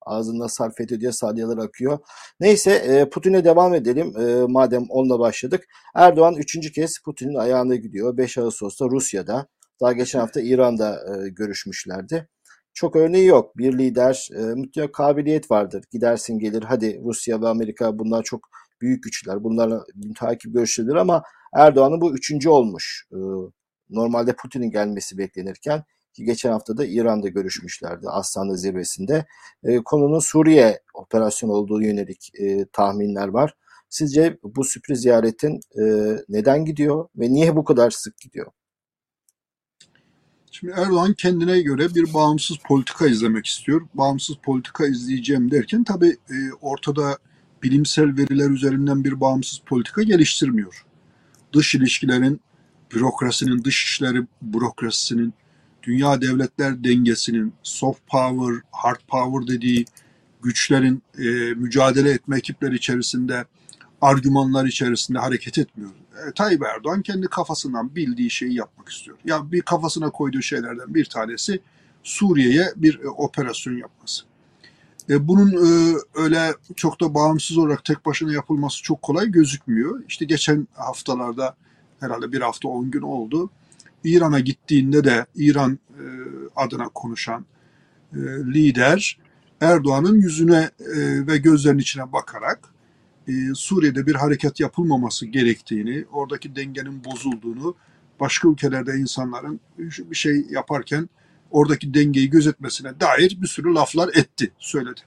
[0.00, 1.98] ağzından sarf ediyor diye salyalar akıyor.
[2.40, 4.14] Neyse e, Putin'e devam edelim.
[4.18, 5.64] E, madem onunla başladık.
[5.94, 8.16] Erdoğan üçüncü kez Putin'in ayağına gidiyor.
[8.16, 9.46] 5 Ağustos'ta Rusya'da.
[9.80, 12.28] Daha geçen hafta İran'da e, görüşmüşlerdi.
[12.74, 13.58] Çok örneği yok.
[13.58, 15.84] Bir lider e, mutlaka kabiliyet vardır.
[15.92, 18.48] Gidersin gelir hadi Rusya ve Amerika bunlar çok
[18.80, 19.44] büyük güçler.
[19.44, 19.84] Bunlarla
[20.16, 21.22] takip görüşülür ama
[21.54, 23.06] Erdoğan'ın bu üçüncü olmuş.
[23.12, 23.18] E,
[23.90, 29.26] normalde Putin'in gelmesi beklenirken ki geçen hafta da İran'da görüşmüşlerdi Aslanlı zirvesinde.
[29.64, 33.54] E, konunun Suriye operasyonu olduğu yönelik e, tahminler var.
[33.88, 38.52] Sizce bu sürpriz ziyaretin e, neden gidiyor ve niye bu kadar sık gidiyor?
[40.50, 43.82] Şimdi Erdoğan kendine göre bir bağımsız politika izlemek istiyor.
[43.94, 47.18] Bağımsız politika izleyeceğim derken tabii e, ortada
[47.62, 50.84] bilimsel veriler üzerinden bir bağımsız politika geliştirmiyor.
[51.52, 52.40] Dış ilişkilerin,
[52.94, 55.34] bürokrasinin, dış işleri bürokrasisinin,
[55.82, 59.84] dünya devletler dengesinin, soft power, hard power dediği
[60.42, 63.44] güçlerin e, mücadele etme ekipleri içerisinde,
[64.00, 65.90] argümanlar içerisinde hareket etmiyor.
[66.28, 69.16] E, Tayyip Erdoğan kendi kafasından bildiği şeyi yapmak istiyor.
[69.24, 71.60] Ya bir kafasına koyduğu şeylerden bir tanesi
[72.02, 74.29] Suriye'ye bir e, operasyon yapması.
[75.10, 80.02] E, bunun e, öyle çok da bağımsız olarak tek başına yapılması çok kolay gözükmüyor.
[80.08, 81.56] İşte geçen haftalarda
[82.00, 83.50] herhalde bir hafta on gün oldu.
[84.04, 86.04] İran'a gittiğinde de İran e,
[86.56, 87.44] adına konuşan
[88.12, 88.18] e,
[88.54, 89.18] lider
[89.60, 92.74] Erdoğan'ın yüzüne e, ve gözlerinin içine bakarak
[93.28, 97.74] e, Suriye'de bir hareket yapılmaması gerektiğini, oradaki dengenin bozulduğunu,
[98.20, 101.08] başka ülkelerde insanların bir şey yaparken
[101.50, 105.00] oradaki dengeyi gözetmesine dair bir sürü laflar etti, söyledi.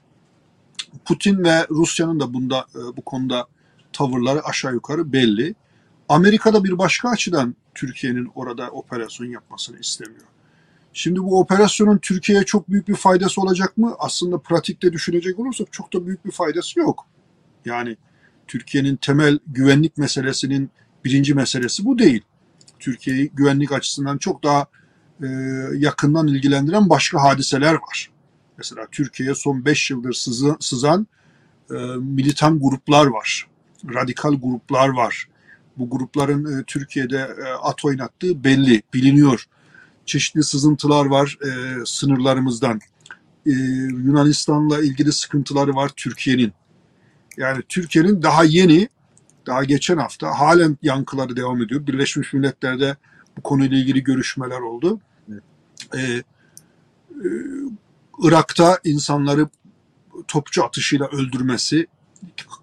[1.04, 3.46] Putin ve Rusya'nın da bunda e, bu konuda
[3.92, 5.54] tavırları aşağı yukarı belli.
[6.08, 10.26] Amerika'da bir başka açıdan Türkiye'nin orada operasyon yapmasını istemiyor.
[10.92, 13.94] Şimdi bu operasyonun Türkiye'ye çok büyük bir faydası olacak mı?
[13.98, 17.06] Aslında pratikte düşünecek olursak çok da büyük bir faydası yok.
[17.64, 17.96] Yani
[18.46, 20.70] Türkiye'nin temel güvenlik meselesinin
[21.04, 22.22] birinci meselesi bu değil.
[22.78, 24.66] Türkiye'yi güvenlik açısından çok daha
[25.74, 28.10] yakından ilgilendiren başka hadiseler var.
[28.58, 31.06] Mesela Türkiye'ye son 5 yıldır sızan, sızan
[31.70, 33.46] e, militan gruplar var.
[33.94, 35.28] Radikal gruplar var.
[35.76, 39.44] Bu grupların e, Türkiye'de e, at oynattığı belli, biliniyor.
[40.06, 41.50] Çeşitli sızıntılar var e,
[41.86, 42.80] sınırlarımızdan.
[43.46, 46.52] E, Yunanistan'la ilgili sıkıntıları var Türkiye'nin.
[47.36, 48.88] Yani Türkiye'nin daha yeni,
[49.46, 51.86] daha geçen hafta halen yankıları devam ediyor.
[51.86, 52.96] Birleşmiş Milletler'de
[53.36, 55.00] bu konuyla ilgili görüşmeler oldu.
[55.94, 56.22] Ee, e,
[58.22, 59.48] Irak'ta insanları
[60.28, 61.86] topçu atışıyla öldürmesi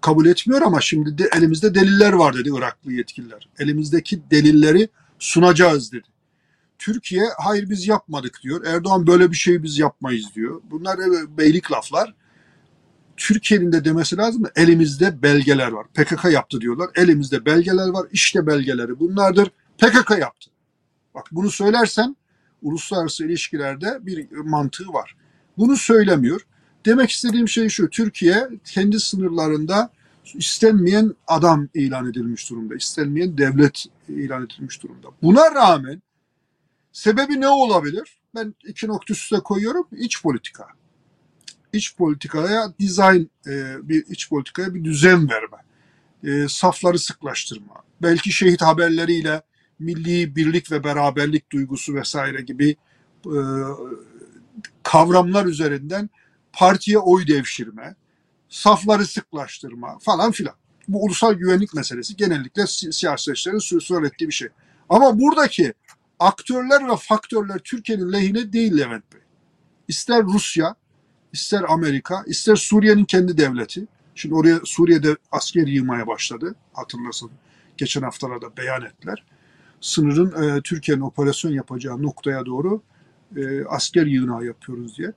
[0.00, 3.48] kabul etmiyor ama şimdi de elimizde deliller var dedi Iraklı yetkililer.
[3.58, 6.06] Elimizdeki delilleri sunacağız dedi.
[6.78, 8.66] Türkiye hayır biz yapmadık diyor.
[8.66, 10.60] Erdoğan böyle bir şeyi biz yapmayız diyor.
[10.70, 10.98] Bunlar
[11.38, 12.14] beylik laflar.
[13.16, 15.86] Türkiye'nin de demesi lazım da elimizde belgeler var.
[15.94, 16.90] PKK yaptı diyorlar.
[16.94, 18.06] Elimizde belgeler var.
[18.12, 19.50] İşte belgeleri bunlardır.
[19.78, 20.50] PKK yaptı.
[21.14, 22.16] Bak bunu söylersen
[22.62, 25.16] uluslararası ilişkilerde bir mantığı var.
[25.58, 26.46] Bunu söylemiyor.
[26.86, 27.90] Demek istediğim şey şu.
[27.90, 29.90] Türkiye kendi sınırlarında
[30.34, 32.74] istenmeyen adam ilan edilmiş durumda.
[32.74, 35.08] İstenmeyen devlet ilan edilmiş durumda.
[35.22, 36.02] Buna rağmen
[36.92, 38.18] sebebi ne olabilir?
[38.34, 39.86] Ben iki nokta üstüne koyuyorum.
[39.92, 40.66] İç politika
[41.72, 45.56] iç politikaya dizayn, e, bir iç politikaya bir düzen verme,
[46.24, 49.42] e, safları sıklaştırma, belki şehit haberleriyle
[49.82, 52.76] milli birlik ve beraberlik duygusu vesaire gibi
[53.26, 53.38] e,
[54.82, 56.10] kavramlar üzerinden
[56.52, 57.94] partiye oy devşirme,
[58.48, 60.54] safları sıklaştırma falan filan.
[60.88, 64.48] Bu ulusal güvenlik meselesi genellikle si siyasetçilerin sürsüz ettiği bir şey.
[64.88, 65.74] Ama buradaki
[66.18, 69.20] aktörler ve faktörler Türkiye'nin lehine değil Levent Bey.
[69.88, 70.74] İster Rusya,
[71.32, 73.86] ister Amerika, ister Suriye'nin kendi devleti.
[74.14, 76.54] Şimdi oraya Suriye'de asker yığmaya başladı.
[76.72, 77.30] Hatırlasın
[77.76, 79.24] geçen haftalarda beyan ettiler.
[79.82, 82.82] Sınırın e, Türkiye'nin operasyon yapacağı noktaya doğru
[83.36, 85.12] e, asker yığınağı yapıyoruz diye.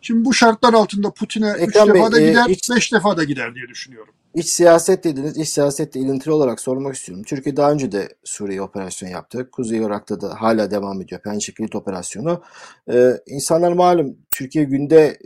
[0.00, 3.54] Şimdi bu şartlar altında Putin'e 3 defa da e, gider, 5 e, defa da gider
[3.54, 4.14] diye düşünüyorum.
[4.34, 5.36] İç siyaset dediniz.
[5.36, 7.24] İç siyasetle ilintili olarak sormak istiyorum.
[7.24, 9.50] Türkiye daha önce de Suriye operasyon yaptı.
[9.50, 11.20] Kuzey Irak'ta da hala devam ediyor.
[11.20, 12.42] Pençe Kilit operasyonu.
[12.92, 15.18] Ee, insanlar malum Türkiye günde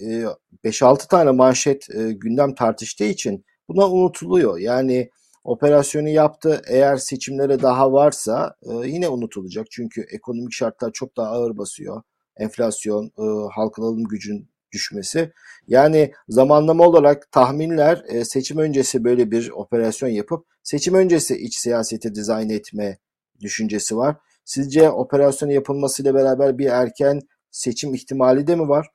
[0.65, 4.59] e, 5-6 tane manşet e, gündem tartıştığı için buna unutuluyor.
[4.59, 5.11] Yani
[5.45, 6.63] operasyonu yaptı.
[6.69, 9.67] Eğer seçimlere daha varsa e, yine unutulacak.
[9.71, 12.03] Çünkü ekonomik şartlar çok daha ağır basıyor.
[12.37, 15.33] Enflasyon, e, halkın alım gücün düşmesi.
[15.69, 22.15] Yani zamanlama olarak tahminler e, seçim öncesi böyle bir operasyon yapıp seçim öncesi iç siyaseti
[22.15, 22.99] dizayn etme
[23.41, 24.17] düşüncesi var.
[24.45, 28.87] Sizce operasyon yapılmasıyla beraber bir erken seçim ihtimali de mi var?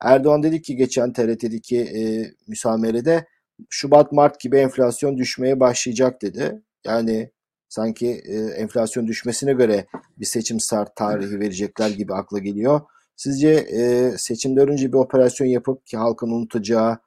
[0.00, 2.00] Erdoğan dedi ki geçen TRT'deki e,
[2.46, 3.26] müsamerede
[3.70, 6.62] Şubat-Mart gibi enflasyon düşmeye başlayacak dedi.
[6.86, 7.30] Yani
[7.68, 9.86] sanki e, enflasyon düşmesine göre
[10.18, 12.80] bir seçim start tarihi verecekler gibi akla geliyor.
[13.16, 16.98] Sizce e, seçimden önce bir operasyon yapıp ki halkın unutacağı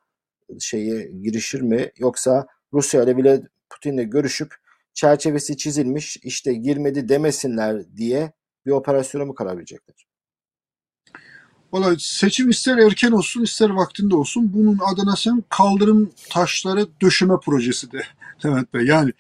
[0.59, 1.91] şeye girişir mi?
[1.97, 4.55] Yoksa Rusya ile bile Putin'le görüşüp
[4.93, 8.31] çerçevesi çizilmiş işte girmedi demesinler diye
[8.65, 10.10] bir operasyona mı karar verecekler?
[11.73, 17.91] Valla seçim ister erken olsun ister vaktinde olsun bunun adına sen kaldırım taşları döşeme projesi
[17.91, 18.01] de
[18.45, 18.85] Levent Bey.
[18.85, 19.11] Yani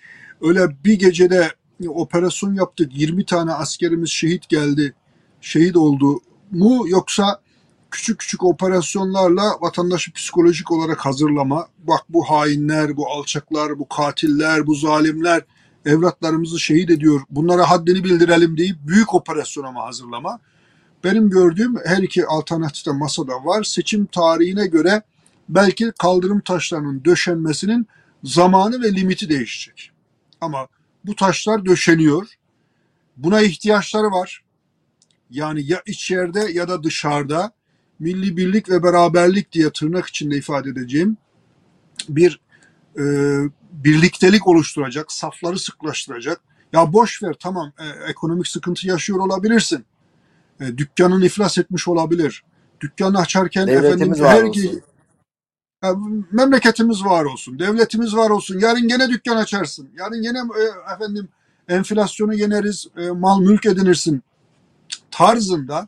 [0.41, 1.51] öyle bir gecede
[1.87, 4.93] operasyon yaptık 20 tane askerimiz şehit geldi
[5.41, 6.19] şehit oldu
[6.51, 7.41] mu yoksa
[7.91, 11.67] küçük küçük operasyonlarla vatandaşı psikolojik olarak hazırlama.
[11.77, 15.41] Bak bu hainler, bu alçaklar, bu katiller, bu zalimler
[15.85, 17.21] evlatlarımızı şehit ediyor.
[17.29, 20.39] Bunlara haddini bildirelim deyip büyük operasyona mı hazırlama?
[21.03, 23.63] Benim gördüğüm her iki alternatif de masada var.
[23.63, 25.01] Seçim tarihine göre
[25.49, 27.87] belki kaldırım taşlarının döşenmesinin
[28.23, 29.91] zamanı ve limiti değişecek.
[30.41, 30.67] Ama
[31.05, 32.27] bu taşlar döşeniyor.
[33.17, 34.43] Buna ihtiyaçları var
[35.31, 37.51] yani ya içeride ya da dışarıda
[37.99, 41.17] milli birlik ve beraberlik diye tırnak içinde ifade edeceğim
[42.09, 42.39] bir
[42.97, 43.03] e,
[43.71, 46.41] birliktelik oluşturacak, safları sıklaştıracak.
[46.73, 49.85] Ya boş ver tamam e, ekonomik sıkıntı yaşıyor olabilirsin.
[50.61, 52.43] E, dükkanın iflas etmiş olabilir.
[52.81, 54.81] Dükkanı açarken Devletimiz efendim her ki
[56.31, 58.59] memleketimiz var olsun, devletimiz var olsun.
[58.59, 59.89] Yarın gene dükkan açarsın.
[59.97, 61.29] Yarın gene e, efendim
[61.67, 64.23] enflasyonu yeneriz, e, mal mülk edinirsin
[65.11, 65.87] tarzında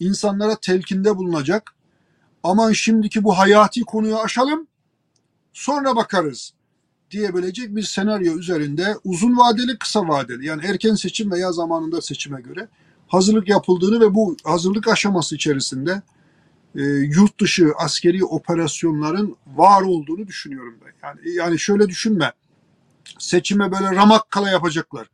[0.00, 1.74] insanlara telkinde bulunacak.
[2.42, 4.66] Aman şimdiki bu hayati konuyu aşalım
[5.52, 6.52] sonra bakarız
[7.10, 12.68] diyebilecek bir senaryo üzerinde uzun vadeli kısa vadeli yani erken seçim veya zamanında seçime göre
[13.10, 16.02] hazırlık yapıldığını ve bu hazırlık aşaması içerisinde
[16.74, 21.08] e, yurt dışı askeri operasyonların var olduğunu düşünüyorum ben.
[21.08, 22.32] Yani yani şöyle düşünme.
[23.18, 25.10] Seçime böyle ramak kala yapacaklar.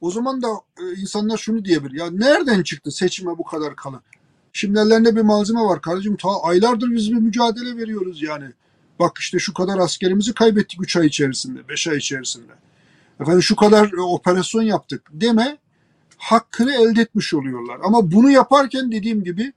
[0.00, 2.00] O zaman da e, insanlar şunu diyebilir.
[2.00, 4.00] Ya nereden çıktı seçime bu kadar kalın?
[4.52, 6.16] Şimdi ellerinde bir malzeme var kardeşim.
[6.16, 8.46] Ta aylardır biz bir mücadele veriyoruz yani.
[8.98, 12.52] Bak işte şu kadar askerimizi kaybettik 3 ay içerisinde, 5 ay içerisinde.
[13.20, 15.58] Efendim şu kadar e, operasyon yaptık deme
[16.22, 17.78] hakkını elde etmiş oluyorlar.
[17.84, 19.52] Ama bunu yaparken dediğim gibi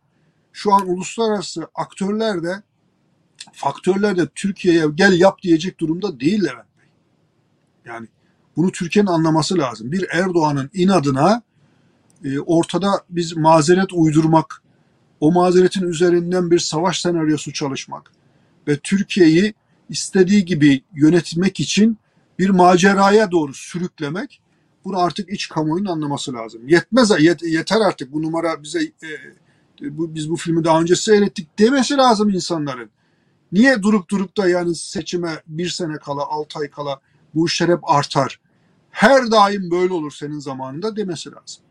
[0.54, 2.62] şu an uluslararası aktörler de
[3.54, 6.88] faktörler de Türkiye'ye gel yap diyecek durumda değil Levent Bey.
[7.86, 8.08] Yani
[8.56, 9.92] bunu Türkiye'nin anlaması lazım.
[9.92, 11.42] Bir Erdoğan'ın inadına
[12.24, 14.62] e, ortada biz mazeret uydurmak,
[15.20, 18.12] o mazeretin üzerinden bir savaş senaryosu çalışmak
[18.68, 19.54] ve Türkiye'yi
[19.90, 21.98] istediği gibi yönetmek için
[22.40, 24.42] bir maceraya doğru sürüklemek
[24.86, 26.68] bunu artık iç kamuoyunun anlaması lazım.
[26.68, 29.10] Yetmez yet, yeter artık bu numara bize e,
[29.82, 32.90] bu, biz bu filmi daha önce seyrettik demesi lazım insanların.
[33.52, 37.00] Niye durup durup da yani seçime bir sene kala, altı ay kala
[37.36, 38.40] bu işler artar
[38.92, 41.64] her daim böyle olur senin zamanında demesi lazım.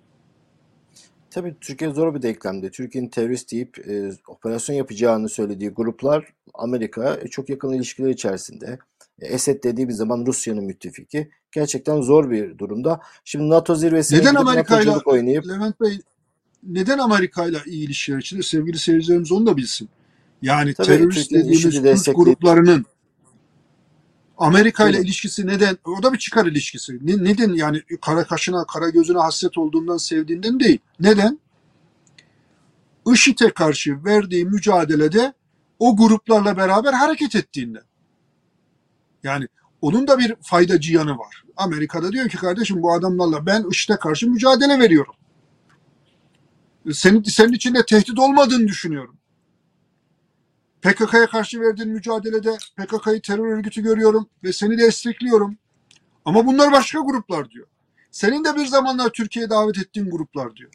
[1.31, 2.70] Tabii Türkiye zor bir denklemde.
[2.70, 8.79] Türkiye'nin terörist deyip e, operasyon yapacağını söylediği gruplar Amerika e, çok yakın ilişkiler içerisinde.
[9.20, 11.31] E, Esed dediği bir zaman Rusya'nın müttefiki.
[11.53, 13.00] Gerçekten zor bir durumda.
[13.24, 16.00] Şimdi NATO zirvesine neden Amerika ile oynayıp Levent Bey
[16.62, 19.88] neden Amerika ile iyi ilişkiler içinde sevgili seyircilerimiz onu da bilsin.
[20.42, 22.87] Yani Tabii, terörist dediğimiz Türk gruplarının
[24.38, 25.79] Amerika ile ilişkisi neden?
[25.85, 27.07] O da bir çıkar ilişkisi.
[27.07, 30.79] Ne, neden yani kara kaşına, kara gözüne hasret olduğundan, sevdiğinden değil.
[31.00, 31.38] Neden?
[33.12, 35.33] IŞİD'e karşı verdiği mücadelede
[35.79, 37.83] o gruplarla beraber hareket ettiğinden.
[39.24, 39.48] Yani
[39.80, 41.44] onun da bir faydacı yanı var.
[41.56, 45.14] Amerika'da diyor ki kardeşim bu adamlarla ben IŞİD'e karşı mücadele veriyorum.
[46.92, 49.16] Senin, senin içinde tehdit olmadığını düşünüyorum.
[50.82, 55.56] PKK'ya karşı verdiğin mücadelede PKK'yı terör örgütü görüyorum ve seni destekliyorum.
[56.24, 57.66] Ama bunlar başka gruplar diyor.
[58.10, 60.70] Senin de bir zamanlar Türkiye'ye davet ettiğin gruplar diyor.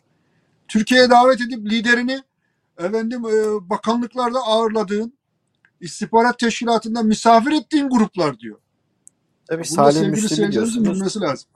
[0.67, 2.23] Türkiye'ye davet edip liderini
[2.77, 3.23] efendim
[3.69, 5.18] bakanlıklarda ağırladığın,
[5.81, 8.57] istihbarat teşkilatında misafir ettiğin gruplar diyor.
[9.47, 11.21] Tabii Bunu sevgili Müslim'i diyorsunuz.
[11.21, 11.49] lazım.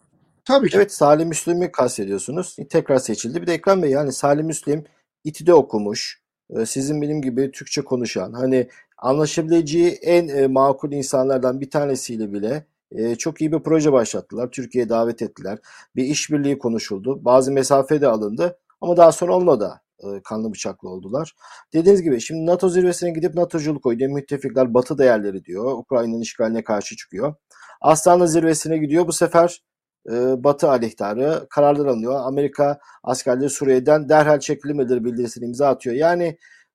[0.46, 0.78] Tabii ki.
[0.78, 2.56] Evet Salih Müslim'i kastediyorsunuz.
[2.70, 3.42] Tekrar seçildi.
[3.42, 4.84] Bir de Ekrem Bey yani Salih Müslim
[5.24, 6.22] İTÜ'de okumuş.
[6.50, 8.34] e, Sizin benim gibi Türkçe konuşan.
[8.34, 14.52] Hani anlaşabileceği en e, makul insanlardan bir tanesiyle bile e, çok iyi bir proje başlattılar.
[14.52, 15.58] Türkiye'ye davet ettiler.
[15.96, 17.26] Bir işbirliği konuşuldu.
[17.26, 18.58] Bazı mesafe de alındı.
[18.82, 21.34] Ama daha sonra onunla da e, kanlı bıçaklı oldular.
[21.74, 24.12] Dediğiniz gibi şimdi NATO zirvesine gidip NATO'culuk oynuyor.
[24.12, 25.78] Müttefikler Batı değerleri diyor.
[25.78, 27.36] Ukrayna'nın işgaline karşı çıkıyor.
[27.82, 29.08] Astana zirvesine gidiyor.
[29.08, 29.64] Bu sefer
[30.12, 32.16] e, Batı aleyhtarı kararlar alınıyor.
[32.16, 35.96] Amerika askerleri Suriye'den derhal çekilmelidir bildirisini imza atıyor.
[35.96, 36.26] Yani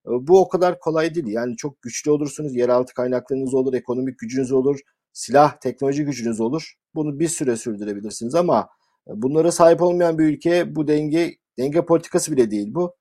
[0.06, 1.26] e, bu o kadar kolay değil.
[1.26, 2.56] Yani çok güçlü olursunuz.
[2.56, 4.80] Yeraltı kaynaklarınız olur, ekonomik gücünüz olur,
[5.12, 6.74] silah, teknoloji gücünüz olur.
[6.94, 8.68] Bunu bir süre sürdürebilirsiniz ama
[9.08, 12.97] e, bunlara sahip olmayan bir ülke bu denge denge politikası bile değil bu.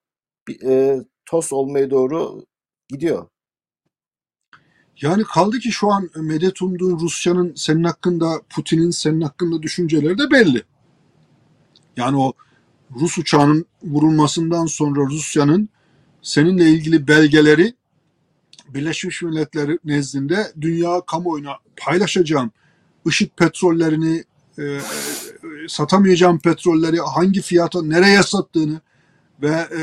[0.49, 2.45] E, toz olmaya doğru
[2.89, 3.27] gidiyor.
[5.01, 10.31] Yani kaldı ki şu an medet umduğun Rusya'nın senin hakkında, Putin'in senin hakkında düşünceleri de
[10.31, 10.63] belli.
[11.97, 12.33] Yani o
[12.99, 15.69] Rus uçağının vurulmasından sonra Rusya'nın
[16.21, 17.73] seninle ilgili belgeleri
[18.69, 22.51] Birleşmiş Milletler nezdinde dünya kamuoyuna paylaşacağım.
[23.05, 24.23] IŞİD petrollerini,
[24.57, 24.79] e, e,
[25.67, 28.81] satamayacağım petrolleri hangi fiyata nereye sattığını
[29.41, 29.79] ve e,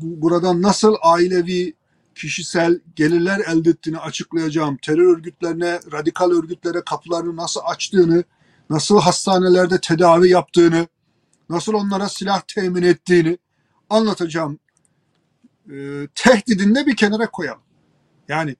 [0.00, 1.74] bu- buradan nasıl ailevi
[2.14, 4.76] kişisel gelirler elde ettiğini açıklayacağım.
[4.76, 8.24] Terör örgütlerine, radikal örgütlere kapılarını nasıl açtığını,
[8.70, 10.86] nasıl hastanelerde tedavi yaptığını,
[11.50, 13.38] nasıl onlara silah temin ettiğini
[13.90, 14.58] anlatacağım.
[15.72, 17.62] E, tehdidini de bir kenara koyalım.
[18.28, 18.56] Yani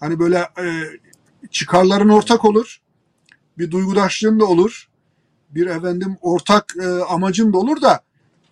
[0.00, 0.84] hani böyle e,
[1.50, 2.80] çıkarların ortak olur,
[3.58, 4.88] bir duygudaşlığın da olur,
[5.50, 8.00] bir efendim ortak e, amacın da olur da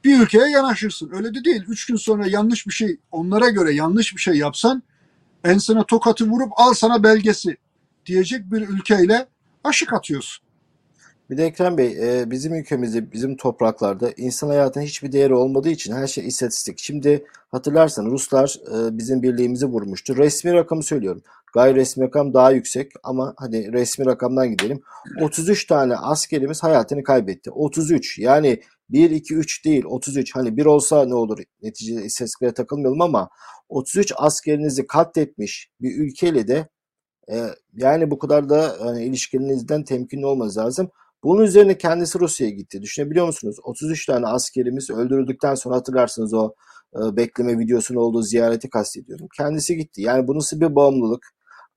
[0.05, 1.11] bir ülkeye yanaşırsın.
[1.13, 1.65] Öyle de değil.
[1.69, 4.83] Üç gün sonra yanlış bir şey, onlara göre yanlış bir şey yapsan
[5.45, 7.57] ensene tokatı vurup al sana belgesi
[8.07, 9.27] diyecek bir ülkeyle
[9.65, 10.49] aşık atıyorsun.
[11.31, 15.93] Bir de Ekrem Bey, e, bizim ülkemizde, bizim topraklarda insan hayatının hiçbir değeri olmadığı için
[15.93, 16.79] her şey istatistik.
[16.79, 20.17] Şimdi hatırlarsan Ruslar e, bizim birliğimizi vurmuştu.
[20.17, 21.23] Resmi rakamı söylüyorum.
[21.55, 24.81] Gayri resmi rakam daha yüksek ama hadi resmi rakamdan gidelim.
[25.21, 27.51] 33 tane askerimiz hayatını kaybetti.
[27.51, 30.37] 33 yani 1, 2, 3 değil 33.
[30.37, 33.29] Hani bir olsa ne olur neticede istatistiklere takılmayalım ama
[33.69, 36.69] 33 askerinizi katletmiş bir ülkeyle de
[37.33, 40.91] e, yani bu kadar da hani ilişkinizden temkinli olmanız lazım.
[41.25, 42.83] Bunun üzerine kendisi Rusya'ya gitti.
[42.83, 43.57] Düşünebiliyor musunuz?
[43.63, 46.55] 33 tane askerimiz öldürüldükten sonra hatırlarsınız o
[46.95, 49.29] e, bekleme videosunun olduğu ziyareti kastediyorum.
[49.37, 50.03] Kendisi gitti.
[50.03, 51.27] Yani bu nasıl bir bağımlılık?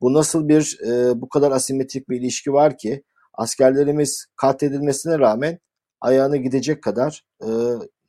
[0.02, 5.60] Bu nasıl bir e, bu kadar asimetrik bir ilişki var ki askerlerimiz katledilmesine rağmen
[6.02, 7.50] ayağına gidecek kadar e,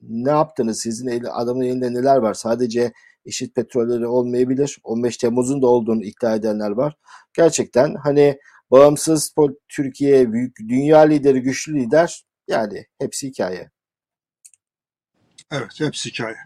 [0.02, 0.80] ne yaptınız?
[0.80, 2.34] Sizin eli, adamın elinde neler var?
[2.34, 2.92] Sadece
[3.26, 4.78] eşit petrolleri olmayabilir.
[4.84, 6.96] 15 Temmuz'un da olduğunu iddia edenler var.
[7.34, 8.38] Gerçekten hani
[8.70, 9.34] bağımsız
[9.68, 13.70] Türkiye, büyük dünya lideri, güçlü lider yani hepsi hikaye.
[15.52, 16.36] Evet, hepsi hikaye.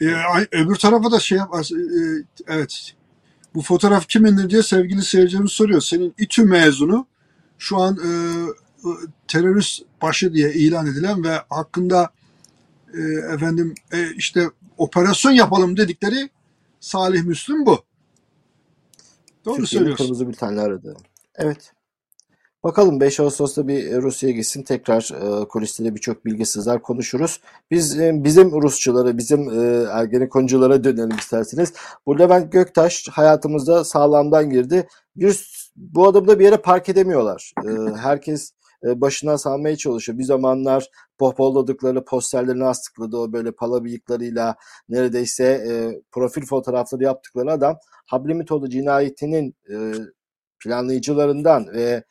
[0.00, 1.64] E, ay- öbür tarafa da şey yap, e,
[2.46, 2.94] evet,
[3.54, 5.80] bu fotoğraf kimindir diye sevgili seyircimiz soruyor.
[5.80, 7.06] Senin İTÜ mezunu
[7.58, 8.65] şu an e, e,
[9.28, 12.10] terörist başı diye ilan edilen ve hakkında
[12.94, 13.00] e,
[13.34, 16.30] efendim e, işte operasyon yapalım dedikleri
[16.80, 17.84] Salih Müslüm bu.
[19.44, 20.04] Doğru Türkiye'nin söylüyorsun.
[20.04, 20.96] kırmızı bültenle aradı.
[21.34, 21.72] Evet.
[22.66, 24.62] Bakalım 5 Ağustos'ta bir Rusya'ya gitsin.
[24.62, 25.10] Tekrar
[25.42, 27.40] e, kulislere birçok bilgi sızar konuşuruz.
[27.70, 31.72] Biz e, bizim Rusçulara, bizim e, Ergenekonculara dönelim isterseniz.
[32.06, 34.88] Bu Levent Göktaş hayatımızda sağlamdan girdi.
[35.16, 37.52] Bir, bu adamı da bir yere park edemiyorlar.
[37.64, 38.52] E, herkes
[39.00, 40.18] başına salmaya çalışıyor.
[40.18, 43.16] Bir zamanlar pohpolladıkları posterlerini astıkladı.
[43.16, 44.56] O böyle pala bıyıklarıyla
[44.88, 49.92] neredeyse e, profil fotoğrafları yaptıkları adam Hablimitoğlu cinayetinin e,
[50.60, 52.04] planlayıcılarından ve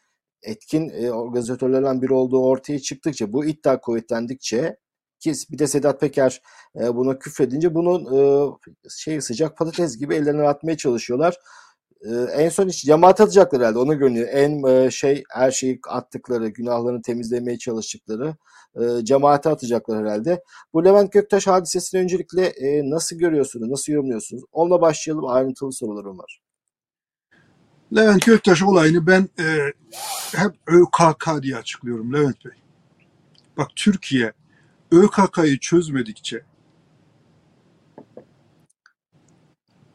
[0.44, 4.78] etkin e, organizatörlerden biri olduğu ortaya çıktıkça, bu iddia kuvvetlendikçe
[5.20, 6.42] ki bir de Sedat Peker
[6.80, 8.50] e, buna küfredince bunun e,
[8.90, 11.36] şey sıcak patates gibi ellerine atmaya çalışıyorlar.
[12.06, 14.28] Ee, en son hiç cemaat atacaklar herhalde onu görünüyor.
[14.32, 18.36] En e, şey her şeyi attıkları, günahlarını temizlemeye çalıştıkları
[18.76, 20.44] e, cemaate atacaklar herhalde.
[20.74, 24.44] Bu Levent Göktaş hadisesini öncelikle e, nasıl görüyorsunuz, nasıl yorumluyorsunuz?
[24.52, 25.28] Onunla başlayalım.
[25.28, 26.42] Ayrıntılı sorularım var.
[27.96, 29.74] Levent Göktaş olayını ben e,
[30.36, 32.54] hep ÖKK diye açıklıyorum Levent Bey.
[33.58, 34.34] Bak Türkiye
[34.92, 36.42] ÖKK'yı çözmedikçe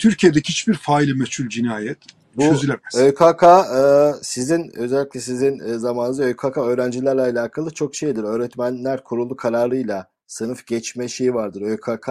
[0.00, 1.98] Türkiye'deki hiçbir faili meçhul cinayet
[2.36, 2.94] Bu çözülemez.
[2.94, 8.22] ÖKK e, sizin özellikle sizin e, zamanınızda ÖKK öğrencilerle alakalı çok şeydir.
[8.22, 12.08] Öğretmenler kurulu kararıyla sınıf geçme şeyi vardır ÖKK.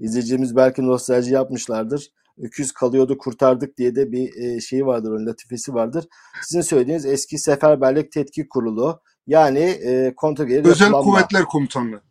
[0.00, 2.10] İzleyicimiz belki nostalji yapmışlardır.
[2.38, 6.04] Öküz kalıyordu kurtardık diye de bir e, şeyi vardır, onun latifesi vardır.
[6.42, 11.12] Sizin söylediğiniz eski Seferberlik Tetkik Kurulu yani e, kontrgeri Özel yapılanma.
[11.12, 12.02] Kuvvetler Komutanlığı.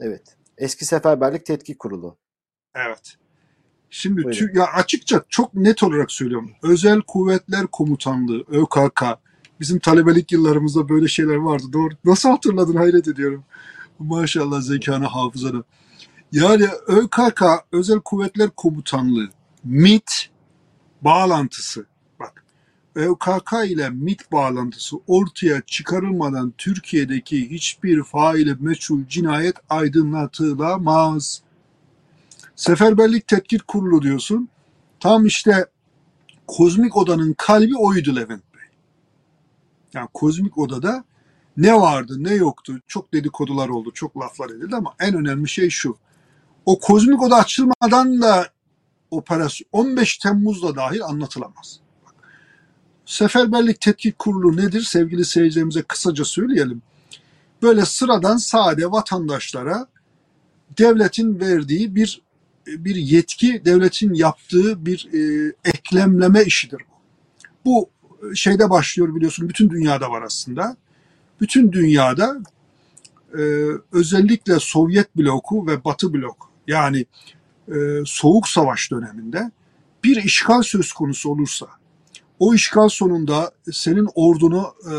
[0.00, 0.36] Evet.
[0.58, 2.16] Eski Seferberlik Tetkik Kurulu.
[2.74, 3.16] Evet.
[3.96, 4.38] Şimdi Buyurun.
[4.38, 6.50] tü- ya açıkça çok net olarak söylüyorum.
[6.62, 9.02] Özel Kuvvetler Komutanlığı ÖKK
[9.60, 11.64] bizim talebelik yıllarımızda böyle şeyler vardı.
[11.72, 11.94] Doğru.
[12.04, 13.44] Nasıl hatırladın hayret ediyorum.
[13.98, 15.62] Maşallah zekana hafızana.
[16.32, 19.28] Yani ÖKK Özel Kuvvetler Komutanlığı
[19.64, 20.10] MIT
[21.02, 21.86] bağlantısı
[22.20, 22.44] bak
[22.94, 31.42] ÖKK ile MIT bağlantısı ortaya çıkarılmadan Türkiye'deki hiçbir faili meçhul cinayet aydınlatılamaz.
[32.56, 34.48] Seferberlik Tetkik Kurulu diyorsun.
[35.00, 35.66] Tam işte
[36.46, 38.62] kozmik odanın kalbi oydu Levent Bey.
[39.94, 41.04] Yani kozmik odada
[41.56, 45.96] ne vardı ne yoktu çok dedikodular oldu çok laflar edildi ama en önemli şey şu.
[46.66, 48.48] O kozmik oda açılmadan da
[49.10, 51.80] operasyon 15 Temmuz'da dahil anlatılamaz.
[53.06, 56.82] Seferberlik Tetkik Kurulu nedir sevgili seyircilerimize kısaca söyleyelim.
[57.62, 59.86] Böyle sıradan sade vatandaşlara
[60.78, 62.23] devletin verdiği bir
[62.66, 66.94] bir yetki, devletin yaptığı bir e, eklemleme işidir bu.
[67.64, 67.90] Bu
[68.34, 70.76] şeyde başlıyor biliyorsun bütün dünyada var aslında.
[71.40, 72.40] Bütün dünyada
[73.38, 73.42] e,
[73.92, 77.06] özellikle Sovyet bloku ve Batı blok yani
[77.68, 77.74] e,
[78.06, 79.50] Soğuk Savaş döneminde
[80.04, 81.66] bir işgal söz konusu olursa
[82.38, 84.92] o işgal sonunda senin ordunu e,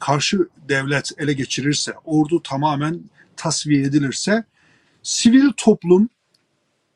[0.00, 3.00] karşı devlet ele geçirirse, ordu tamamen
[3.36, 4.44] tasfiye edilirse
[5.02, 6.08] sivil toplum,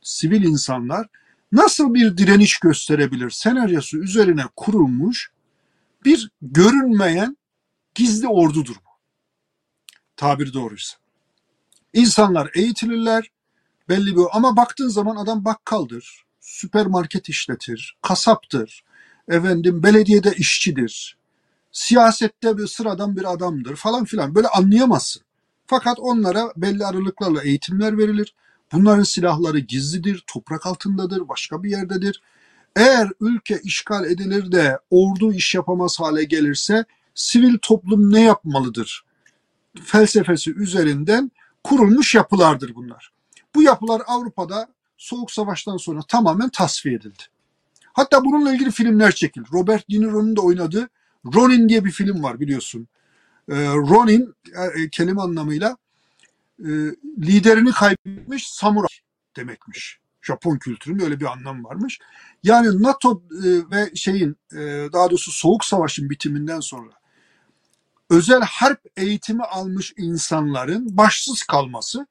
[0.04, 1.06] sivil insanlar
[1.52, 5.30] nasıl bir direniş gösterebilir senaryosu üzerine kurulmuş
[6.04, 7.36] bir görünmeyen
[7.94, 8.90] gizli ordudur bu.
[10.16, 10.96] Tabiri doğruysa.
[11.92, 13.30] İnsanlar eğitilirler
[13.88, 18.84] belli bir ama baktığın zaman adam bakkaldır, süpermarket işletir, kasaptır,
[19.28, 21.16] efendim belediyede işçidir,
[21.72, 25.22] siyasette bir sıradan bir adamdır falan filan böyle anlayamazsın.
[25.66, 28.34] Fakat onlara belli aralıklarla eğitimler verilir.
[28.74, 32.22] Bunların silahları gizlidir, toprak altındadır, başka bir yerdedir.
[32.76, 36.84] Eğer ülke işgal edilir de ordu iş yapamaz hale gelirse
[37.14, 39.04] sivil toplum ne yapmalıdır?
[39.84, 41.30] Felsefesi üzerinden
[41.64, 43.12] kurulmuş yapılardır bunlar.
[43.54, 47.22] Bu yapılar Avrupa'da Soğuk Savaş'tan sonra tamamen tasfiye edildi.
[47.92, 49.48] Hatta bununla ilgili filmler çekildi.
[49.52, 50.88] Robert De Niro'nun da oynadığı
[51.34, 52.88] Ronin diye bir film var biliyorsun.
[53.48, 54.34] Ee, Ronin
[54.76, 55.76] e, kelime anlamıyla
[56.58, 56.70] e,
[57.18, 58.96] liderini kaybetmiş samuray
[59.36, 59.98] demekmiş.
[60.22, 61.98] Japon kültürünün öyle bir anlamı varmış.
[62.42, 64.58] Yani NATO e, ve şeyin e,
[64.92, 66.92] daha doğrusu Soğuk Savaş'ın bitiminden sonra
[68.10, 72.06] özel harp eğitimi almış insanların başsız kalması,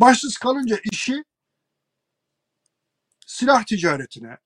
[0.00, 1.24] başsız kalınca işi
[3.26, 4.36] silah ticaretine,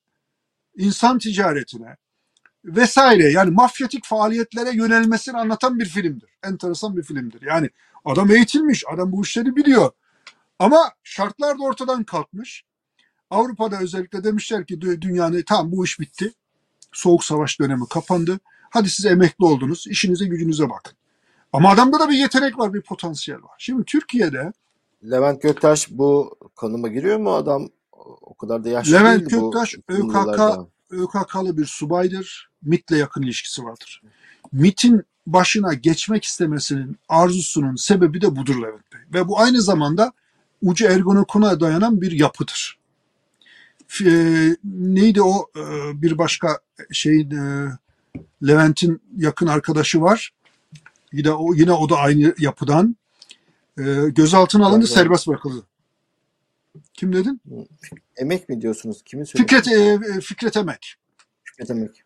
[0.77, 1.97] insan ticaretine
[2.65, 6.31] vesaire yani mafyatik faaliyetlere yönelmesini anlatan bir filmdir.
[6.45, 7.43] Enteresan bir filmdir.
[7.43, 7.71] Yani
[8.05, 9.91] adam eğitilmiş, adam bu işleri biliyor.
[10.59, 12.65] Ama şartlar da ortadan kalkmış.
[13.31, 16.33] Avrupa'da özellikle demişler ki dü- dünyanın tam bu iş bitti.
[16.93, 18.41] Soğuk savaş dönemi kapandı.
[18.71, 19.87] Hadi siz emekli oldunuz.
[19.87, 20.93] işinize gücünüze bakın.
[21.53, 23.55] Ama adamda da bir yetenek var, bir potansiyel var.
[23.59, 24.53] Şimdi Türkiye'de
[25.11, 27.69] Levent Göktaş bu konuma giriyor mu adam?
[28.23, 30.67] O kadar da yaşlı Levent değildi bu Göktaş, uzun ÖKK yıllarda.
[30.93, 32.51] ÖKK'lı bir subaydır.
[32.63, 34.03] MIT'le yakın ilişkisi vardır.
[34.53, 39.01] MIT'in başına geçmek istemesinin arzusunun sebebi de budur Levent Bey.
[39.15, 40.13] Ve bu aynı zamanda
[40.63, 42.79] ucu ergonokuna dayanan bir yapıdır.
[44.05, 44.11] E,
[44.65, 45.63] neydi o e,
[46.03, 46.59] bir başka
[46.93, 47.69] şeyin e,
[48.47, 50.31] Levent'in yakın arkadaşı var.
[51.13, 52.97] Yine o yine o da aynı yapıdan.
[53.79, 55.67] E, gözaltına alındı, serbest bırakıldı.
[56.95, 57.41] Kim dedin?
[58.17, 59.03] Emek mi diyorsunuz?
[59.07, 59.31] Söyledi?
[59.37, 60.95] Fikret e, Fikret Emek.
[61.45, 62.03] Fikret Emek.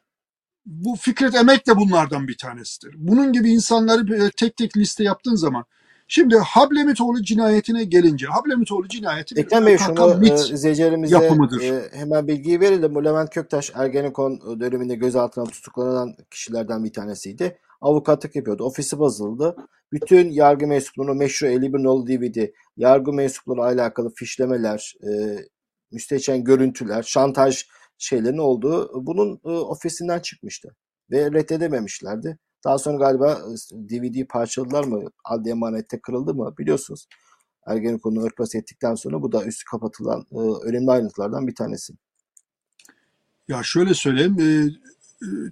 [0.66, 2.94] bu Fikret Emek de bunlardan bir tanesidir.
[2.98, 5.64] Bunun gibi insanları böyle tek tek liste yaptığın zaman
[6.08, 11.60] Şimdi Hablemitoğlu cinayetine gelince, Hablemitoğlu cinayeti Ekrem Bey şunu e, izleyicilerimize yapımıdır.
[11.60, 12.94] E, hemen bilgiyi verelim.
[12.94, 17.58] Bu Levent Köktaş Ergenekon döneminde gözaltına tutuklanan kişilerden bir tanesiydi.
[17.80, 18.64] Avukatlık yapıyordu.
[18.64, 19.56] Ofisi basıldı.
[19.92, 25.38] Bütün yargı mensuplarına meşru 51 nolu DVD, yargı mensupları alakalı fişlemeler, e,
[25.92, 27.66] müstehcen görüntüler, şantaj
[27.98, 30.76] şeylerin olduğu bunun e, ofisinden çıkmıştı.
[31.10, 32.38] Ve reddedememişlerdi.
[32.64, 33.38] Daha sonra galiba
[33.72, 35.10] DVD parçaladılar mı?
[35.24, 36.54] Adli emanette kırıldı mı?
[36.58, 37.06] Biliyorsunuz.
[37.66, 41.92] Ergenekon'u örtbas ettikten sonra bu da üstü kapatılan e, önemli ayrıntılardan bir tanesi.
[43.48, 44.36] Ya şöyle söyleyeyim.
[44.40, 44.70] E, e,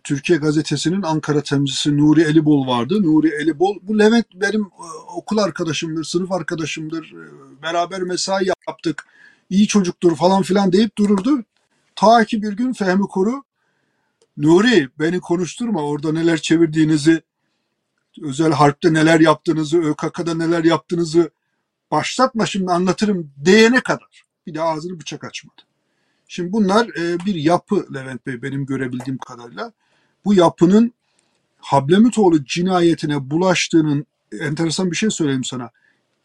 [0.05, 3.03] Türkiye Gazetesi'nin Ankara temsilcisi Nuri Elibol vardı.
[3.03, 4.87] Nuri Elibol, bu Levent benim e,
[5.17, 7.13] okul arkadaşımdır, sınıf arkadaşımdır.
[7.13, 9.07] E, beraber mesai yaptık.
[9.51, 11.45] iyi çocuktur falan filan deyip dururdu.
[11.97, 13.43] Ta ki bir gün Fehmi Kuru
[14.37, 17.23] Nuri beni konuşturma orada neler çevirdiğinizi,
[18.23, 21.31] özel harpte neler yaptığınızı, ÖKK'da neler yaptığınızı
[21.91, 24.25] başlatma şimdi anlatırım diyene kadar.
[24.47, 25.63] Bir de ağzını bıçak açmadı.
[26.29, 29.73] Şimdi bunlar e, bir yapı Levent Bey benim görebildiğim kadarıyla.
[30.25, 30.93] Bu yapının
[31.59, 34.07] Hablemitoğlu cinayetine bulaştığının
[34.41, 35.71] enteresan bir şey söyleyeyim sana.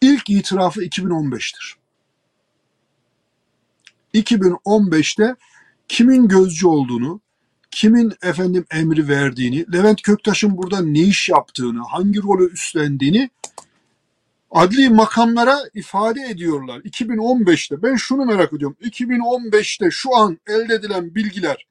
[0.01, 1.75] İlk itirafı 2015'tir.
[4.13, 5.35] 2015'te
[5.87, 7.21] kimin gözcü olduğunu,
[7.71, 13.29] kimin efendim emri verdiğini, Levent Köktaş'ın burada ne iş yaptığını, hangi rolü üstlendiğini
[14.51, 16.79] adli makamlara ifade ediyorlar.
[16.79, 18.77] 2015'te ben şunu merak ediyorum.
[18.81, 21.67] 2015'te şu an elde edilen bilgiler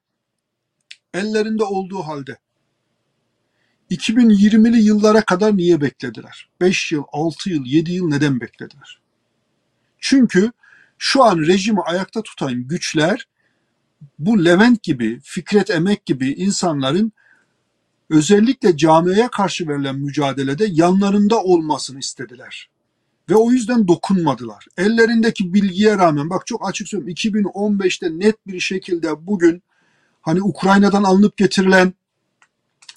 [1.15, 2.39] ellerinde olduğu halde
[3.91, 6.49] 2020'li yıllara kadar niye beklediler?
[6.61, 9.01] 5 yıl, 6 yıl, 7 yıl neden beklediler?
[9.99, 10.53] Çünkü
[10.99, 13.29] şu an rejimi ayakta tutan güçler
[14.19, 17.13] bu Levent gibi, Fikret Emek gibi insanların
[18.11, 22.69] özellikle camiye karşı verilen mücadelede yanlarında olmasını istediler.
[23.31, 24.67] Ve o yüzden dokunmadılar.
[24.77, 29.63] Ellerindeki bilgiye rağmen bak çok açık söyleyeyim 2015'te net bir şekilde bugün
[30.21, 31.93] hani Ukrayna'dan alınıp getirilen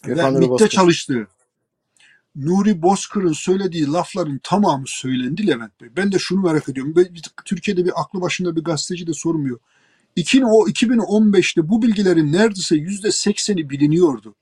[0.08, 1.28] ve MİT'te çalıştığı
[2.36, 5.90] Nuri Bozkır'ın söylediği lafların tamamı söylendi Levent Bey.
[5.98, 6.96] Ben de şunu merak ediyorum.
[7.46, 9.60] Türkiye'de bir aklı başında bir gazeteci de sormuyor.
[10.18, 14.36] 2015'te bu bilgilerin neredeyse yüzde sekseni biliniyordu.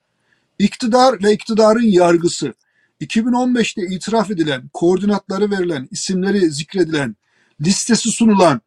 [0.59, 2.53] İktidar ve iktidarın yargısı
[3.01, 7.15] 2015'te itiraf edilen, koordinatları verilen, isimleri zikredilen,
[7.61, 8.61] listesi sunulan,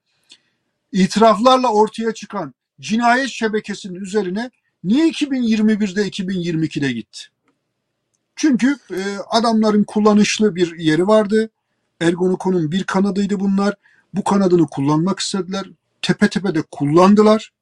[0.93, 4.51] itiraflarla ortaya çıkan cinayet şebekesinin üzerine
[4.85, 7.21] niye 2021'de 2022'de gitti?
[8.37, 11.51] Çünkü e, adamların kullanışlı bir yeri vardı.
[12.01, 13.75] Ergonokon'un bir kanadıydı bunlar.
[14.15, 15.67] Bu kanadını kullanmak istediler
[16.03, 17.53] tepe tepe de kullandılar.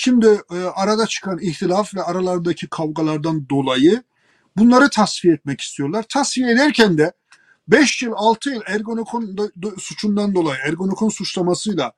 [0.00, 4.02] Şimdi e, arada çıkan ihtilaf ve aralardaki kavgalardan dolayı
[4.56, 6.04] bunları tasfiye etmek istiyorlar.
[6.08, 7.12] Tasfiye ederken de
[7.68, 9.36] 5 yıl 6 yıl Ergonokon
[9.78, 11.92] suçundan dolayı Ergonokon suçlamasıyla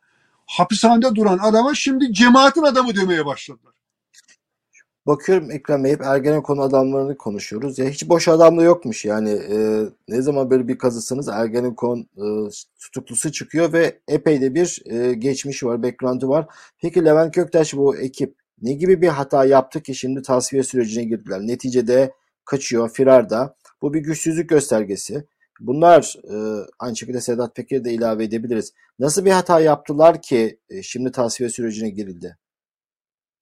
[0.46, 3.74] hapishanede duran adama şimdi cemaatin adamı demeye başladılar.
[5.06, 7.78] Bakıyorum Ekrem hep Ergenekon adamlarını konuşuyoruz.
[7.78, 9.30] Ya hiç boş adam da yokmuş yani.
[9.30, 12.24] E, ne zaman böyle bir kazısanız Ergenekon e,
[12.80, 16.46] tutuklusu çıkıyor ve epey de bir e, geçmişi var, background'ı var.
[16.82, 21.40] Peki Levent Köktaş bu ekip ne gibi bir hata yaptı ki şimdi tasfiye sürecine girdiler?
[21.40, 22.12] Neticede
[22.44, 23.56] kaçıyor, firarda.
[23.82, 25.24] Bu bir güçsüzlük göstergesi.
[25.60, 28.72] Bunlar e, aynı şekilde Sedat Peker'i de ilave edebiliriz.
[28.98, 32.36] Nasıl bir hata yaptılar ki e, şimdi tasfiye sürecine girildi?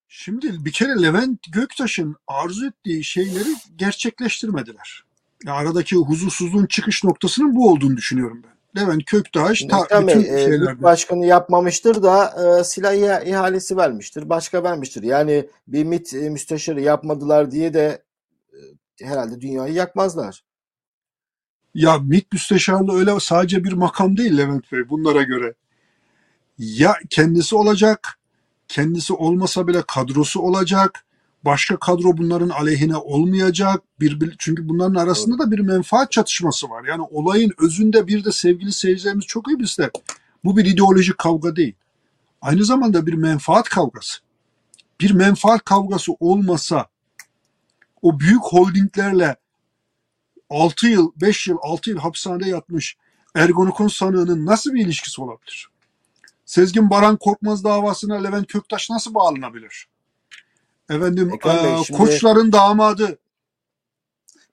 [0.08, 5.04] Şimdi bir kere Levent Göktaş'ın arzu ettiği şeyleri gerçekleştirmediler.
[5.46, 8.82] Yani aradaki huzursuzluğun çıkış noktasının bu olduğunu düşünüyorum ben.
[8.82, 10.82] Levent Köktaş ta, bütün Bey, şeylerde...
[10.82, 14.28] başkanı yapmamıştır da e, silah ihalesi vermiştir.
[14.28, 15.02] Başka vermiştir.
[15.02, 18.02] Yani bir MİT e, müsteşarı yapmadılar diye de
[18.52, 20.44] e, herhalde dünyayı yakmazlar.
[21.74, 25.54] Ya MİT müsteşarlığı öyle sadece bir makam değil Levent Bey bunlara göre.
[26.58, 28.17] Ya kendisi olacak
[28.68, 31.04] kendisi olmasa bile kadrosu olacak.
[31.44, 33.82] Başka kadro bunların aleyhine olmayacak.
[34.00, 36.84] Bir, çünkü bunların arasında da bir menfaat çatışması var.
[36.84, 39.90] Yani olayın özünde bir de sevgili seyircilerimiz çok iyi bilirler.
[40.44, 41.74] Bu bir ideolojik kavga değil.
[42.42, 44.18] Aynı zamanda bir menfaat kavgası.
[45.00, 46.86] Bir menfaat kavgası olmasa
[48.02, 49.36] o büyük holdinglerle
[50.50, 52.96] 6 yıl, 5 yıl, 6 yıl hapishanede yatmış
[53.34, 55.68] Ergonokon sanığının nasıl bir ilişkisi olabilir?
[56.48, 59.88] Sezgin Baran Korkmaz davasına Levent Köktaş nasıl bağlanabilir?
[60.90, 63.18] Efendim e, şimdi, koçların damadı.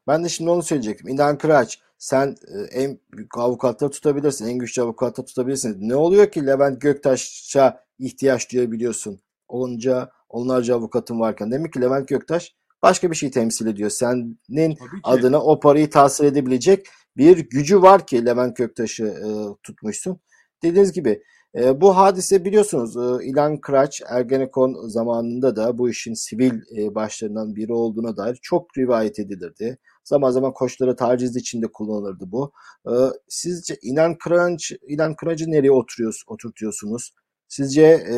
[0.07, 1.07] Ben de şimdi onu söyleyecektim.
[1.07, 4.47] İnan Kıraç sen e, en büyük avukatları tutabilirsin.
[4.47, 5.89] En güçlü avukatları tutabilirsin.
[5.89, 9.19] Ne oluyor ki Levent Göktaş'a ihtiyaç duyabiliyorsun?
[9.47, 11.51] Onca onlarca avukatın varken.
[11.51, 13.89] Demek ki Levent Göktaş başka bir şey temsil ediyor.
[13.89, 16.87] Senin adına o parayı tahsil edebilecek
[17.17, 19.27] bir gücü var ki Levent Köktaş'ı e,
[19.63, 20.19] tutmuşsun.
[20.63, 21.23] Dediğiniz gibi
[21.56, 27.56] e, bu hadise biliyorsunuz e, İlhan Kıraç Ergenekon zamanında da bu işin sivil e, başlarından
[27.56, 29.78] biri olduğuna dair çok rivayet edilirdi.
[30.03, 32.51] Zaman zaman koçlara taciz içinde kullanılırdı bu.
[32.88, 32.93] E,
[33.28, 37.14] sizce İlhan Kıraç, İlhan Kıraç'ı nereye oturuyoruz, oturtuyorsunuz?
[37.47, 38.18] Sizce e,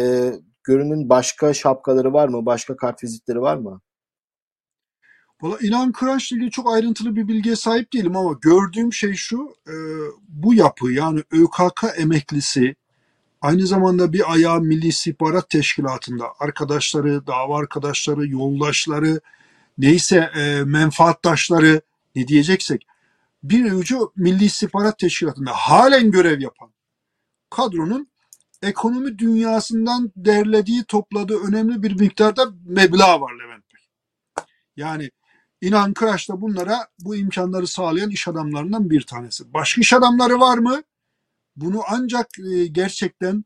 [0.63, 2.45] görünün başka şapkaları var mı?
[2.45, 3.81] Başka kart vizitleri var mı?
[5.41, 9.73] Valla İlhan Kıraç'la ilgili çok ayrıntılı bir bilgiye sahip değilim ama gördüğüm şey şu, e,
[10.27, 12.75] bu yapı yani ÖKK emeklisi
[13.47, 19.21] aynı zamanda bir ayağı Milli İstihbarat Teşkilatı'nda arkadaşları, dava arkadaşları, yoldaşları,
[19.77, 21.81] neyse e, menfaatdaşları
[22.15, 22.87] ne diyeceksek
[23.43, 26.69] bir ucu Milli İstihbarat Teşkilatı'nda halen görev yapan
[27.49, 28.07] kadronun
[28.61, 33.81] ekonomi dünyasından derlediği, topladığı önemli bir miktarda meblağ var Levent Bey.
[34.75, 35.11] Yani
[35.61, 39.53] İnan Kıraç da bunlara bu imkanları sağlayan iş adamlarından bir tanesi.
[39.53, 40.81] Başka iş adamları var mı?
[41.57, 43.45] Bunu ancak e, gerçekten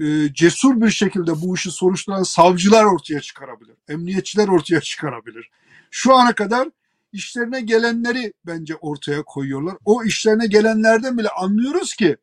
[0.00, 3.74] e, cesur bir şekilde bu işi soruşturan savcılar ortaya çıkarabilir.
[3.88, 5.50] Emniyetçiler ortaya çıkarabilir.
[5.90, 6.68] Şu ana kadar
[7.12, 9.76] işlerine gelenleri bence ortaya koyuyorlar.
[9.84, 12.16] O işlerine gelenlerden bile anlıyoruz ki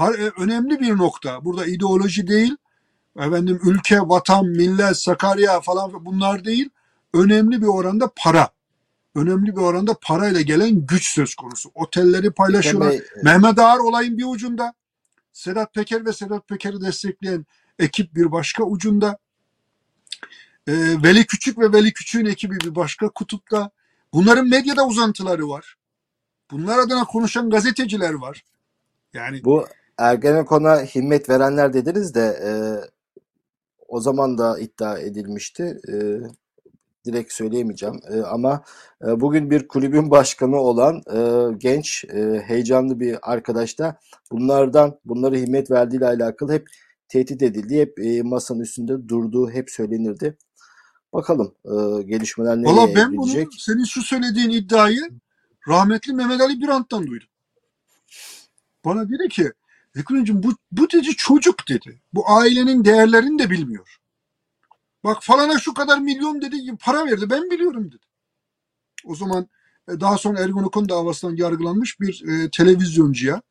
[0.00, 1.44] e, önemli bir nokta.
[1.44, 2.56] Burada ideoloji değil,
[3.18, 6.70] efendim ülke, vatan, millet, Sakarya falan bunlar değil.
[7.14, 8.55] Önemli bir oranda para.
[9.16, 11.70] Önemli bir oranda parayla gelen güç söz konusu.
[11.74, 12.90] Otelleri paylaşıyorlar.
[12.90, 14.74] Bey, Mehmet Ağar olayın bir ucunda.
[15.32, 17.46] Sedat Peker ve Sedat Peker'i destekleyen
[17.78, 19.18] ekip bir başka ucunda.
[20.68, 23.70] Ee, Veli Küçük ve Veli Küçük'ün ekibi bir başka kutupta.
[24.12, 25.76] Bunların medyada uzantıları var.
[26.50, 28.44] Bunlar adına konuşan gazeteciler var.
[29.12, 29.66] Yani bu
[29.98, 32.50] Ergenekon'a himmet verenler dediniz de e,
[33.88, 35.78] o zaman da iddia edilmişti.
[35.88, 35.94] E,
[37.06, 38.64] direkt söyleyemeyeceğim e, ama
[39.06, 43.98] e, bugün bir kulübün başkanı olan e, genç, e, heyecanlı bir arkadaş da
[44.32, 46.68] bunlardan, bunları himmet verdiğiyle alakalı hep
[47.08, 50.36] tehdit edildi, hep e, masanın üstünde durduğu hep söylenirdi.
[51.12, 55.10] Bakalım e, gelişmeler nereye Valla ben bunu senin şu söylediğin iddiayı
[55.68, 57.28] rahmetli Mehmet Ali Birant'tan duydum.
[58.84, 59.52] Bana dedi ki
[59.96, 62.00] Ekrem'cim bu, bu dedi çocuk dedi.
[62.14, 63.98] Bu ailenin değerlerini de bilmiyor.
[65.06, 68.04] Bak falana şu kadar milyon dedi para verdi ben biliyorum dedi.
[69.04, 69.48] O zaman
[69.88, 73.42] e, daha sonra Ergonokon davasından yargılanmış bir e, televizyoncuya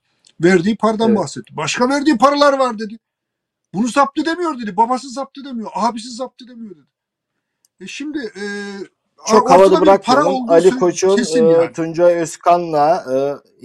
[0.44, 1.20] verdiği paradan evet.
[1.20, 1.58] bahsetti.
[1.58, 3.00] Başka verdiği paralar var dedi.
[3.74, 4.78] Bunu zapt edemiyor dedi.
[4.78, 5.72] Babası zapt edemiyor.
[5.74, 6.88] Abisi zapt edemiyor dedi.
[7.80, 8.44] E şimdi e,
[9.28, 10.50] çok havada bırakmayalım.
[10.50, 11.74] Ali Koç'un e, yani.
[11.74, 13.16] Tuncay Özkan'la e,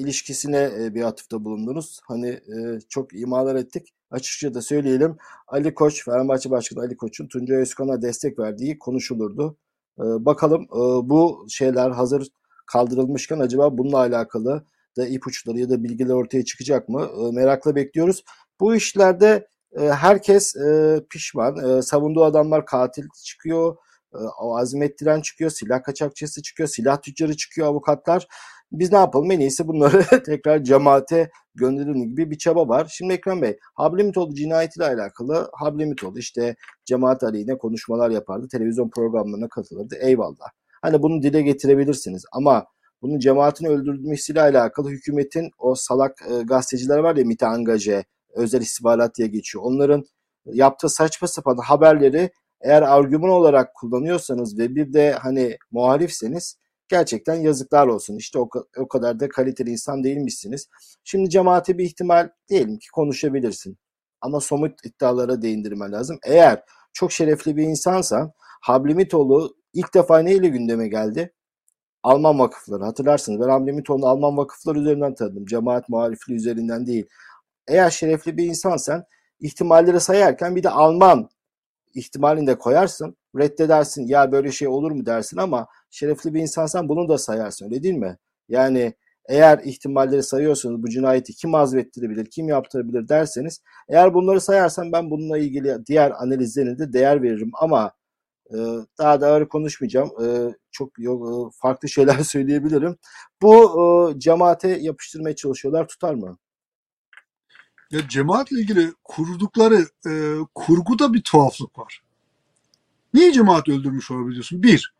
[0.02, 2.00] ilişkisine e, bir atıfta bulundunuz.
[2.04, 3.94] Hani e, çok imalar ettik.
[4.10, 5.16] Açıkça da söyleyelim.
[5.48, 9.56] Ali Koç, Fenerbahçe Başkanı Ali Koç'un Tuncay Özkan'a destek verdiği konuşulurdu.
[9.98, 12.28] E, bakalım e, bu şeyler hazır
[12.66, 14.64] kaldırılmışken acaba bununla alakalı
[14.96, 17.08] da ipuçları ya da bilgiler ortaya çıkacak mı?
[17.20, 18.24] E, merakla bekliyoruz.
[18.60, 19.48] Bu işlerde
[19.80, 21.78] e, herkes e, pişman.
[21.78, 23.76] E, savunduğu adamlar katil çıkıyor
[24.40, 28.26] o azmettiren çıkıyor, silah kaçakçısı çıkıyor, silah tüccarı çıkıyor, avukatlar.
[28.72, 32.88] Biz ne yapalım en iyisi bunları tekrar cemaate gönderelim gibi bir çaba var.
[32.90, 39.96] Şimdi Ekrem Bey, Hablemitoğlu cinayetiyle alakalı Hablemitoğlu işte cemaat aleyhine konuşmalar yapardı, televizyon programlarına katılırdı.
[40.00, 40.46] Eyvallah.
[40.82, 42.66] Hani bunu dile getirebilirsiniz ama
[43.02, 48.04] bunun cemaatin öldürülmesiyle alakalı hükümetin o salak e, gazeteciler var ya MİT'e angaje,
[48.34, 49.64] özel istihbarat diye geçiyor.
[49.64, 50.04] Onların
[50.46, 56.56] yaptığı saçma sapan haberleri eğer argüman olarak kullanıyorsanız ve bir de hani muhalifseniz
[56.90, 58.16] gerçekten yazıklar olsun.
[58.16, 60.68] İşte o, o kadar da kaliteli insan değilmişsiniz.
[61.04, 63.78] Şimdi cemaate bir ihtimal diyelim ki konuşabilirsin.
[64.20, 66.18] Ama somut iddialara değindirmen lazım.
[66.24, 66.62] Eğer
[66.92, 71.32] çok şerefli bir insansan Hablimitoğlu ilk defa neyle gündeme geldi?
[72.02, 73.40] Alman vakıfları hatırlarsınız.
[73.40, 75.46] Ben Hablimitoğlu'nu Alman vakıfları üzerinden tanıdım.
[75.46, 77.06] Cemaat muhalifliği üzerinden değil.
[77.68, 79.04] Eğer şerefli bir insansan
[79.40, 81.28] ihtimalleri sayarken bir de Alman
[81.94, 83.16] ihtimalini de koyarsın.
[83.38, 87.82] Reddedersin ya böyle şey olur mu dersin ama şerefli bir insansan bunu da sayarsın öyle
[87.82, 88.18] değil mi?
[88.48, 88.94] Yani
[89.28, 95.38] eğer ihtimalleri sayıyorsanız bu cinayeti kim azmettirebilir, kim yaptırabilir derseniz eğer bunları sayarsan ben bununla
[95.38, 97.92] ilgili diğer analizlerine de değer veririm ama
[98.50, 98.56] e,
[98.98, 100.10] daha da ağır konuşmayacağım.
[100.24, 102.96] E, çok yok, e, farklı şeyler söyleyebilirim.
[103.42, 106.38] Bu cemaate yapıştırmaya çalışıyorlar tutar mı?
[107.90, 110.12] Ya cemaatle ilgili kurdukları e,
[110.54, 112.02] kurguda bir tuhaflık var.
[113.14, 114.62] Niye cemaat öldürmüş olabiliyorsun?
[114.62, 114.94] Bir,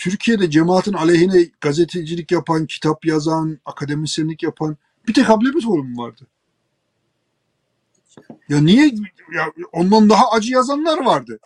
[0.00, 4.76] Türkiye'de cemaatin aleyhine gazetecilik yapan, kitap yazan, akademisyenlik yapan
[5.08, 6.26] bir tek Hablemitoğlu mu vardı?
[8.48, 8.94] Ya niye?
[9.34, 11.40] Ya ondan daha acı yazanlar vardı.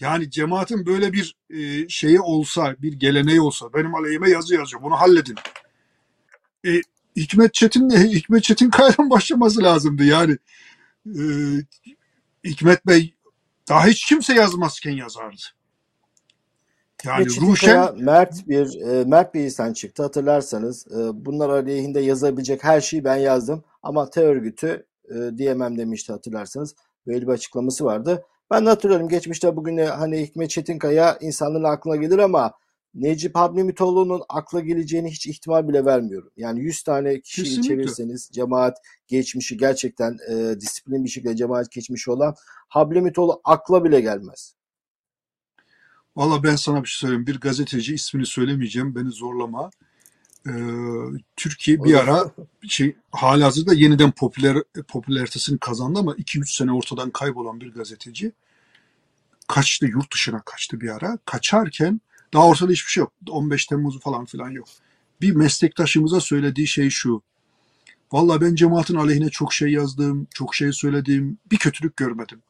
[0.00, 4.94] Yani cemaatin böyle bir e, şeyi olsa, bir geleneği olsa, benim aleyhime yazı yazıyor, bunu
[4.94, 5.36] halledin.
[6.66, 6.80] e,
[7.16, 10.38] Hikmet Çetin Hikmet Çetin Kaya'dan başlaması lazımdı yani.
[11.06, 11.22] E,
[12.44, 13.14] Hikmet Bey
[13.68, 15.57] daha hiç kimse yazmazken yazardı.
[17.04, 20.86] Yani Ruşen Mert bir e, Mert bir insan çıktı hatırlarsanız.
[20.86, 26.74] E, bunlar aleyhinde yazabilecek her şeyi ben yazdım ama te örgütü e, diyemem demişti hatırlarsanız.
[27.06, 28.24] Böyle bir açıklaması vardı.
[28.50, 32.52] Ben de hatırlıyorum geçmişte bugün hani Hikmet Çetinkaya insanların aklına gelir ama
[32.94, 36.30] Necip Hablemitoğlu'nun akla geleceğini hiç ihtimal bile vermiyorum.
[36.36, 37.68] Yani 100 tane kişiyi Kesinlikle.
[37.68, 38.76] çevirseniz cemaat
[39.06, 42.34] geçmişi gerçekten e, disiplin bir şekilde cemaat geçmişi olan
[42.68, 44.54] Hablemitoğlu akla bile gelmez.
[46.18, 47.26] Valla ben sana bir şey söyleyeyim.
[47.26, 48.94] Bir gazeteci ismini söylemeyeceğim.
[48.94, 49.70] Beni zorlama.
[50.46, 50.52] Ee,
[51.36, 52.30] Türkiye bir ara
[52.68, 58.32] şey halihazırda yeniden popüler popülaritesini kazandı ama 2-3 sene ortadan kaybolan bir gazeteci
[59.48, 61.18] kaçtı yurt dışına kaçtı bir ara.
[61.24, 62.00] Kaçarken
[62.34, 63.12] daha ortada hiçbir şey yok.
[63.30, 64.68] 15 Temmuz falan filan yok.
[65.20, 67.22] Bir meslektaşımıza söylediği şey şu.
[68.12, 71.38] Valla ben cemaatin aleyhine çok şey yazdım, çok şey söyledim.
[71.50, 72.42] Bir kötülük görmedim.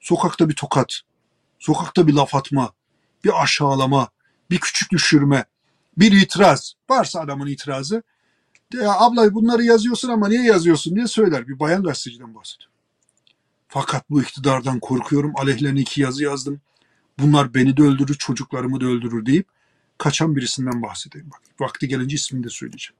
[0.00, 1.00] Sokakta bir tokat,
[1.58, 2.72] sokakta bir laf atma,
[3.26, 4.08] bir aşağılama,
[4.50, 5.44] bir küçük düşürme,
[5.98, 6.74] bir itiraz.
[6.90, 8.02] Varsa adamın itirazı.
[8.72, 11.48] Ya abla bunları yazıyorsun ama niye yazıyorsun diye söyler.
[11.48, 12.70] Bir bayan gazeteciden bahsediyor.
[13.68, 15.32] Fakat bu iktidardan korkuyorum.
[15.36, 16.60] Aleyhlerine iki yazı yazdım.
[17.18, 19.46] Bunlar beni de öldürür, çocuklarımı da öldürür deyip
[19.98, 21.30] kaçan birisinden bahsedeyim.
[21.30, 22.96] Bak, vakti gelince ismini de söyleyeceğim.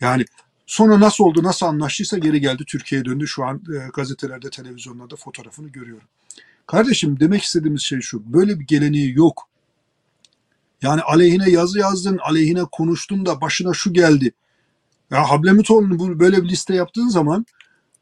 [0.00, 0.24] Yani
[0.66, 3.26] sonra nasıl oldu, nasıl anlaştıysa geri geldi Türkiye'ye döndü.
[3.26, 6.08] Şu an e, gazetelerde, televizyonlarda fotoğrafını görüyorum.
[6.68, 8.32] Kardeşim demek istediğimiz şey şu.
[8.32, 9.48] Böyle bir geleneği yok.
[10.82, 14.32] Yani aleyhine yazı yazdın, aleyhine konuştun da başına şu geldi.
[15.10, 17.46] Ya Hablemitoğlu'nu böyle bir liste yaptığın zaman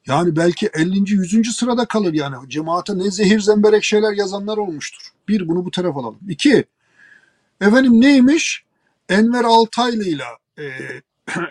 [0.07, 1.12] yani belki 50.
[1.12, 1.57] 100.
[1.57, 2.37] sırada kalır yani.
[2.49, 5.09] Cemaate ne zehir zemberek şeyler yazanlar olmuştur.
[5.29, 6.19] Bir, bunu bu tarafa alalım.
[6.29, 6.64] İki,
[7.61, 8.64] efendim neymiş?
[9.09, 10.25] Enver Altaylı ile
[10.59, 10.64] e,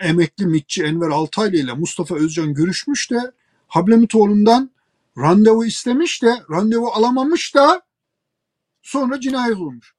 [0.00, 3.32] emekli mitçi Enver Altaylı ile Mustafa Özcan görüşmüş de
[3.68, 4.70] Hablemitoğlu'ndan
[5.18, 7.82] randevu istemiş de randevu alamamış da
[8.82, 9.94] sonra cinayet olmuş.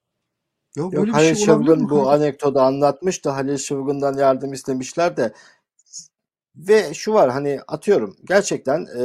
[0.76, 5.32] Ya Yok, böyle Halil şey Şıvgın bu anekdotu anlatmış da Halil Şıvgın'dan yardım istemişler de
[6.56, 9.02] ve şu var hani atıyorum gerçekten e,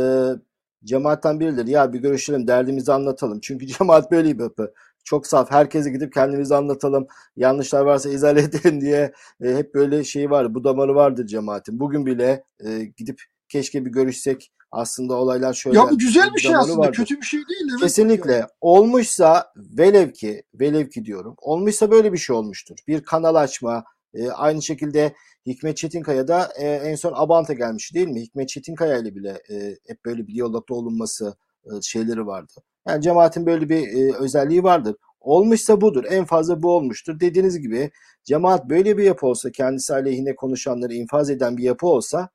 [0.84, 3.40] cemaatten birileri ya bir görüşelim derdimizi anlatalım.
[3.40, 4.74] Çünkü cemaat böyle bir yapı.
[5.04, 5.52] Çok saf.
[5.52, 7.08] Herkese gidip kendimizi anlatalım.
[7.36, 10.56] Yanlışlar varsa izah edelim diye e, hep böyle şey var.
[10.56, 11.80] Bu damarı vardır cemaatin.
[11.80, 15.78] Bugün bile e, gidip keşke bir görüşsek aslında olaylar şöyle.
[15.78, 16.78] Ya bu güzel bir şey aslında.
[16.78, 16.98] Vardır.
[16.98, 17.68] Kötü bir şey değil.
[17.72, 17.82] Evet.
[17.82, 18.34] Kesinlikle.
[18.34, 18.46] Yani.
[18.62, 21.36] Olmuşsa velev ki velev ki diyorum.
[21.38, 22.76] Olmuşsa böyle bir şey olmuştur.
[22.88, 25.14] Bir kanal açma, e, aynı şekilde
[25.46, 28.22] Hikmet Çetinkaya da e, en son Abant'a gelmiş değil mi?
[28.22, 32.54] Hikmet Çetinkaya ile bile e, hep böyle bir diyalogda olunması e, şeyleri vardı.
[32.88, 34.96] Yani cemaatin böyle bir e, özelliği vardır.
[35.20, 36.04] Olmuşsa budur.
[36.10, 37.20] En fazla bu olmuştur.
[37.20, 37.92] Dediğiniz gibi
[38.24, 42.30] cemaat böyle bir yapı olsa, kendisi aleyhine konuşanları infaz eden bir yapı olsa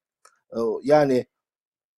[0.53, 1.27] e, yani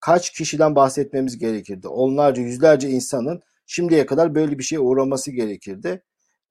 [0.00, 1.88] kaç kişiden bahsetmemiz gerekirdi?
[1.88, 6.02] Onlarca, yüzlerce insanın şimdiye kadar böyle bir şeye uğraması gerekirdi.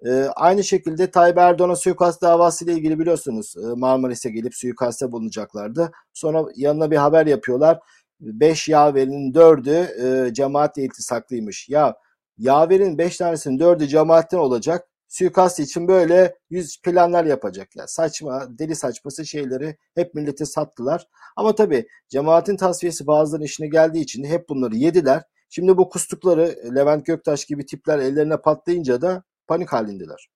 [0.05, 5.91] E, aynı şekilde Tayyip Erdoğan'a suikast davası ile ilgili biliyorsunuz e, Marmaris'e gelip suikaste bulunacaklardı.
[6.13, 7.79] Sonra yanına bir haber yapıyorlar.
[8.19, 11.69] 5 yaverinin 4'ü e, cemaatle iltisaklıymış.
[11.69, 11.95] Ya
[12.37, 14.88] yaverin 5 tanesinin 4'ü cemaatten olacak.
[15.09, 17.75] Suikast için böyle yüz planlar yapacak.
[17.75, 21.07] Ya saçma, deli saçması şeyleri hep millete sattılar.
[21.35, 25.23] Ama tabii cemaatin tasfiyesi bazılarının işine geldiği için hep bunları yediler.
[25.49, 30.29] Şimdi bu kustukları Levent Göktaş gibi tipler ellerine patlayınca da panik halindeler.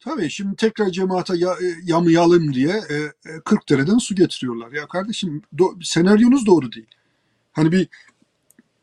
[0.00, 4.72] Tabii şimdi tekrar cemaate ya, e, yamayalım diye e, 40 e, dereden su getiriyorlar.
[4.72, 6.94] Ya kardeşim do, senaryonuz doğru değil.
[7.52, 7.88] Hani bir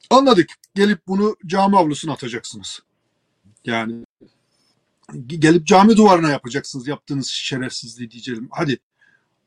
[0.09, 2.79] anladık gelip bunu cami avlusuna atacaksınız.
[3.65, 4.05] Yani
[5.27, 8.47] gelip cami duvarına yapacaksınız yaptığınız şerefsizliği diyeceğim.
[8.51, 8.79] Hadi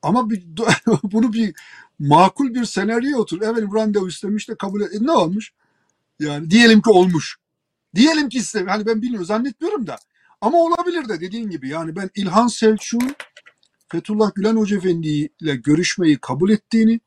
[0.02, 0.44] ama bir,
[1.02, 1.54] bunu bir
[1.98, 3.42] makul bir senaryo otur.
[3.42, 4.94] Evet randevu istemiş de kabul et.
[4.94, 5.52] E, ne olmuş?
[6.20, 7.36] Yani diyelim ki olmuş.
[7.94, 9.96] Diyelim ki size hani ben bilmiyorum zannetmiyorum da
[10.40, 13.14] ama olabilir de dediğin gibi yani ben İlhan Selçuk'un
[13.88, 15.08] Fethullah Gülen Hoca Efendi
[15.40, 17.00] ile görüşmeyi kabul ettiğini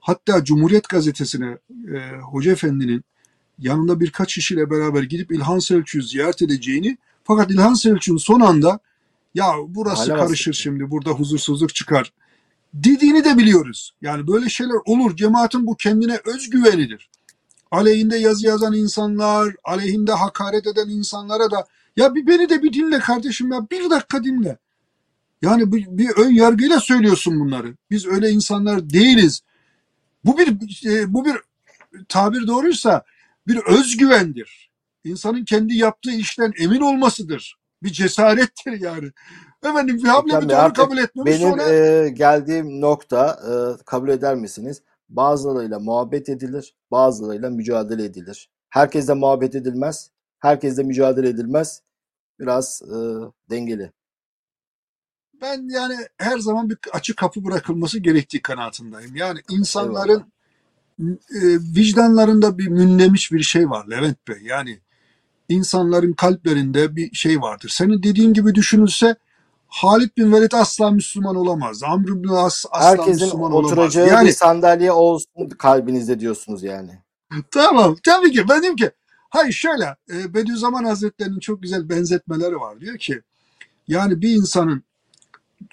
[0.00, 1.58] hatta Cumhuriyet Gazetesi'ne
[1.94, 3.04] e, Hoca Efendi'nin
[3.58, 8.78] yanında birkaç kişiyle beraber gidip İlhan Selçuk'u ziyaret edeceğini fakat İlhan Selçuk'un son anda
[9.34, 12.12] ya burası Hala karışır şimdi burada huzursuzluk çıkar
[12.74, 13.94] dediğini de biliyoruz.
[14.02, 15.16] Yani böyle şeyler olur.
[15.16, 17.08] Cemaatin bu kendine özgüvenidir
[17.70, 21.66] aleyhinde yazı yazan insanlar, aleyhinde hakaret eden insanlara da
[21.96, 24.58] ya bir beni de bir dinle kardeşim ya bir dakika dinle.
[25.42, 27.74] Yani bir, bir ön yargıyla söylüyorsun bunları.
[27.90, 29.40] Biz öyle insanlar değiliz.
[30.24, 30.48] Bu bir
[30.86, 31.36] e, bu bir
[32.08, 33.04] tabir doğruysa
[33.46, 34.70] bir özgüvendir.
[35.06, 37.56] İnsanın kendi yaptığı işten emin olmasıdır.
[37.82, 39.10] Bir cesarettir yani.
[39.64, 44.82] Efendim Ekrem bir doğru kabul etmemiş benim sonra e, geldiğim nokta e, kabul eder misiniz?
[45.08, 48.50] Bazılarıyla muhabbet edilir, bazılarıyla mücadele edilir.
[48.70, 51.82] Herkesle muhabbet edilmez, herkesle mücadele edilmez.
[52.40, 52.96] Biraz e,
[53.50, 53.92] dengeli.
[55.40, 59.16] ben yani her zaman bir açık kapı bırakılması gerektiği kanaatindeyim.
[59.16, 59.58] Yani Eyvallah.
[59.58, 60.32] insanların
[61.30, 61.40] e,
[61.76, 64.38] vicdanlarında bir mündemiş bir şey var Levent Bey.
[64.42, 64.80] Yani
[65.48, 67.68] insanların kalplerinde bir şey vardır.
[67.68, 69.16] Senin dediğin gibi düşünülse
[69.68, 71.82] Halid bin Velid asla Müslüman olamaz.
[71.82, 73.72] Amr bin As asla Herkesin Müslüman olamaz.
[73.72, 76.90] oturacağı bir Yani sandalye olsun kalbinizde diyorsunuz yani.
[77.50, 78.90] tamam tabii ki ben diyorum ki
[79.30, 82.80] hayır şöyle e, Bediüzzaman Hazretleri'nin çok güzel benzetmeleri var.
[82.80, 83.22] Diyor ki
[83.88, 84.82] yani bir insanın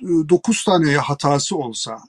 [0.02, 2.00] e, dokuz tane hatası olsa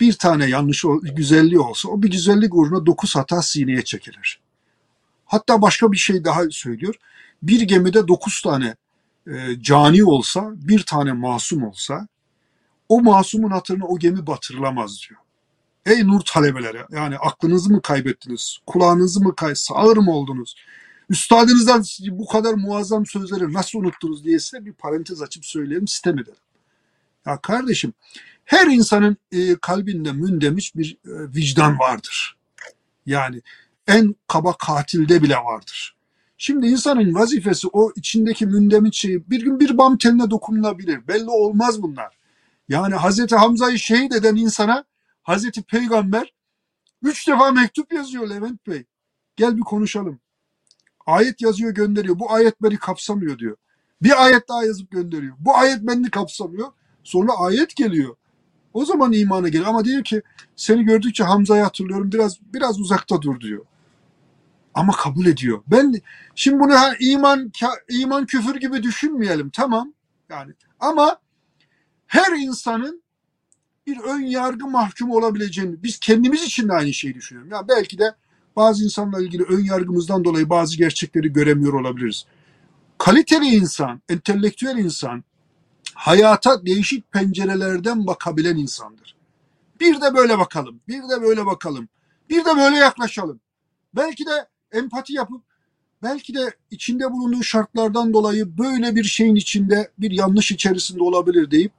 [0.00, 4.40] bir tane yanlış güzelliği olsa o bir güzellik uğruna dokuz hata sineye çekilir.
[5.26, 6.94] Hatta başka bir şey daha söylüyor.
[7.42, 8.76] Bir gemide dokuz tane
[9.26, 12.08] e, cani olsa, bir tane masum olsa,
[12.88, 15.20] o masumun hatırına o gemi batırılamaz diyor.
[15.86, 20.54] Ey nur talebeleri, yani aklınızı mı kaybettiniz, kulağınızı mı kay, sağır mı oldunuz?
[21.10, 26.38] Üstadınızdan bu kadar muazzam sözleri nasıl unuttunuz diye size bir parantez açıp söyleyelim, sitem ederim.
[27.26, 27.92] Ya kardeşim,
[28.44, 32.36] her insanın e, kalbinde mündemiş bir e, vicdan vardır.
[33.06, 33.42] Yani
[33.86, 35.96] en kaba katilde bile vardır.
[36.38, 41.08] Şimdi insanın vazifesi o içindeki mündemiş şeyi bir gün bir bam teline dokunulabilir.
[41.08, 42.16] Belli olmaz bunlar.
[42.68, 44.84] Yani Hazreti Hamza'yı şehit eden insana
[45.22, 46.34] Hazreti Peygamber
[47.02, 48.84] üç defa mektup yazıyor Levent Bey.
[49.36, 50.20] Gel bir konuşalım.
[51.06, 52.18] Ayet yazıyor gönderiyor.
[52.18, 53.56] Bu ayet beni kapsamıyor diyor.
[54.02, 55.36] Bir ayet daha yazıp gönderiyor.
[55.38, 56.68] Bu ayet beni kapsamıyor.
[57.04, 58.16] Sonra ayet geliyor.
[58.74, 59.66] O zaman imana geliyor.
[59.68, 60.22] Ama diyor ki
[60.56, 62.12] seni gördükçe Hamza'yı hatırlıyorum.
[62.12, 63.64] Biraz biraz uzakta dur diyor.
[64.76, 65.62] Ama kabul ediyor.
[65.66, 65.94] Ben
[66.34, 67.52] şimdi bunu ha, iman
[67.88, 69.50] iman küfür gibi düşünmeyelim.
[69.50, 69.92] Tamam.
[70.30, 71.18] Yani ama
[72.06, 73.02] her insanın
[73.86, 77.52] bir ön yargı mahkum olabileceğini biz kendimiz için de aynı şeyi düşünüyorum.
[77.52, 78.14] Ya belki de
[78.56, 82.26] bazı insanlarla ilgili ön yargımızdan dolayı bazı gerçekleri göremiyor olabiliriz.
[82.98, 85.24] Kaliteli insan, entelektüel insan
[85.94, 89.16] hayata değişik pencerelerden bakabilen insandır.
[89.80, 91.88] Bir de böyle bakalım, bir de böyle bakalım,
[92.30, 93.40] bir de böyle yaklaşalım.
[93.94, 95.42] Belki de empati yapıp,
[96.02, 101.72] belki de içinde bulunduğu şartlardan dolayı böyle bir şeyin içinde, bir yanlış içerisinde olabilir deyip,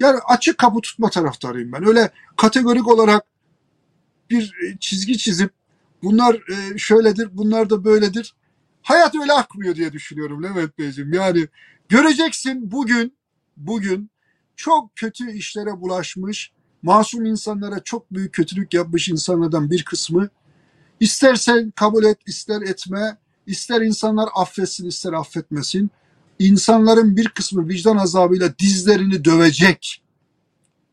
[0.00, 1.86] yani açık kapı tutma taraftarıyım ben.
[1.86, 3.22] Öyle kategorik olarak
[4.30, 5.50] bir e, çizgi çizip,
[6.02, 8.34] bunlar e, şöyledir, bunlar da böyledir.
[8.82, 11.12] Hayat öyle akmıyor diye düşünüyorum Levent Beyciğim.
[11.12, 11.48] Yani
[11.88, 13.16] göreceksin bugün,
[13.56, 14.10] bugün
[14.56, 20.28] çok kötü işlere bulaşmış, masum insanlara çok büyük kötülük yapmış insanlardan bir kısmı
[21.00, 25.90] istersen kabul et, ister etme, ister insanlar affetsin, ister affetmesin.
[26.38, 30.02] İnsanların bir kısmı vicdan azabıyla dizlerini dövecek,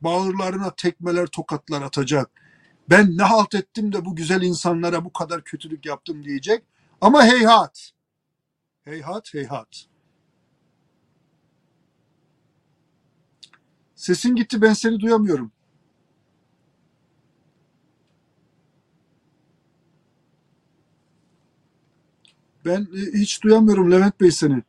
[0.02, 2.32] bağırlarına tekmeler, tokatlar atacak.
[2.90, 6.64] Ben ne halt ettim de bu güzel insanlara bu kadar kötülük yaptım diyecek.
[7.02, 7.92] Ama heyhat,
[8.84, 9.86] heyhat, heyhat.
[13.96, 15.52] Sesin gitti ben seni duyamıyorum.
[22.66, 24.64] Ben e, hiç duyamıyorum Levent Bey seni.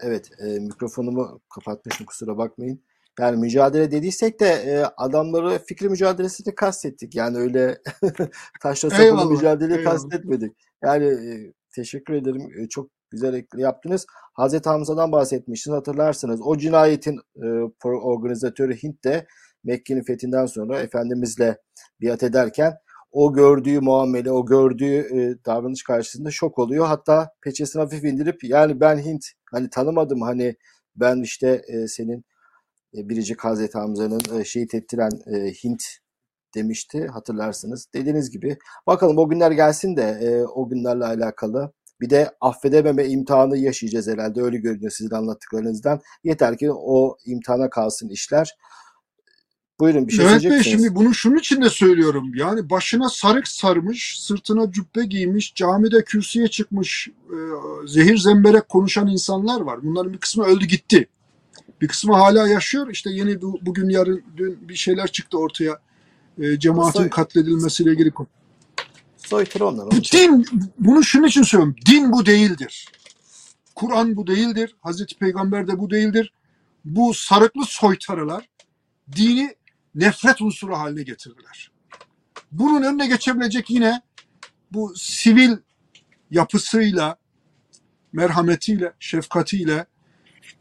[0.00, 2.80] Evet, e, mikrofonumu kapatmışım kusura bakmayın.
[3.20, 7.14] Yani mücadele dediysek de e, adamları fikri mücadelesini kastettik.
[7.14, 7.78] Yani öyle
[8.62, 9.92] taşla Eyvallah, mücadeleyi eyvallah.
[9.92, 10.56] kastetmedik.
[10.82, 12.48] Yani e, teşekkür ederim.
[12.58, 14.06] E, çok güzel yaptınız.
[14.34, 16.40] Hazreti Hamza'dan bahsetmiştiniz hatırlarsınız.
[16.42, 17.46] O cinayetin e,
[17.84, 19.26] organizatörü Hint de
[19.64, 21.58] Mekke'nin fethinden sonra Efendimizle
[22.00, 22.78] biat ederken
[23.16, 26.86] o gördüğü muamele, o gördüğü e, davranış karşısında şok oluyor.
[26.86, 30.56] Hatta peçesini hafif indirip yani ben Hint hani tanımadım hani
[30.96, 32.24] ben işte e, senin
[32.96, 35.82] e, biricik Hazreti Hamza'nın e, şehit ettiren e, Hint
[36.54, 37.88] demişti hatırlarsınız.
[37.94, 43.58] Dediğiniz gibi bakalım o günler gelsin de e, o günlerle alakalı bir de affedememe imtihanı
[43.58, 46.00] yaşayacağız herhalde öyle görünüyor sizin anlattıklarınızdan.
[46.24, 48.56] Yeter ki o imtihana kalsın işler.
[49.80, 52.32] Buyurun bir şey Levent Bey şimdi bunu şunun için de söylüyorum.
[52.34, 57.36] Yani başına sarık sarmış, sırtına cübbe giymiş, camide kürsüye çıkmış, e,
[57.86, 59.82] zehir zemberek konuşan insanlar var.
[59.82, 61.08] Bunların bir kısmı öldü gitti.
[61.80, 62.88] Bir kısmı hala yaşıyor.
[62.90, 65.78] İşte yeni bu, bugün yarın dün bir şeyler çıktı ortaya.
[66.38, 68.26] E, cemaatin Soy- katledilmesiyle ilgili konu.
[69.16, 69.90] Soytur onlar.
[70.12, 70.46] Din,
[70.78, 71.76] bunu şunun için söylüyorum.
[71.86, 72.88] Din bu değildir.
[73.74, 74.76] Kur'an bu değildir.
[74.80, 76.32] Hazreti Peygamber de bu değildir.
[76.84, 78.48] Bu sarıklı soytarılar
[79.16, 79.54] dini
[79.96, 81.70] nefret unsuru haline getirdiler.
[82.52, 84.02] Bunun önüne geçebilecek yine
[84.72, 85.56] bu sivil
[86.30, 87.16] yapısıyla,
[88.12, 89.86] merhametiyle, şefkatiyle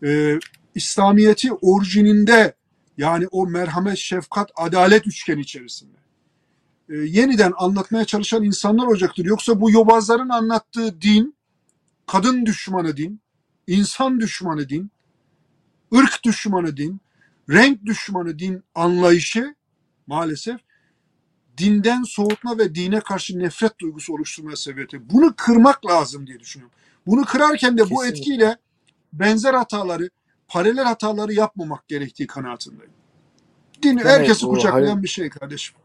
[0.04, 0.40] e,
[0.76, 2.56] İslamiyet'i orijininde
[2.98, 5.98] yani o merhamet, şefkat, adalet üçgeni içerisinde
[6.90, 9.26] e, yeniden anlatmaya çalışan insanlar olacaktır.
[9.26, 11.36] Yoksa bu yobazların anlattığı din,
[12.08, 13.22] kadın düşmanı din,
[13.68, 14.92] insan düşmanı din,
[15.96, 17.02] ırk düşmanı din,
[17.50, 19.56] renk düşmanı din anlayışı
[20.08, 20.60] maalesef
[21.58, 25.04] dinden soğutma ve dine karşı nefret duygusu oluşturmaya ediyor.
[25.06, 26.76] Bunu kırmak lazım diye düşünüyorum.
[27.08, 28.10] Bunu kırarken de bu Kesinlikle.
[28.20, 28.58] etkiyle
[29.14, 30.10] benzer hataları,
[30.48, 32.92] paralel hataları yapmamak gerektiği kanaatindeyim.
[33.84, 35.76] Din Yani herkesi bu kucaklayan Halil- bir şey kardeşim.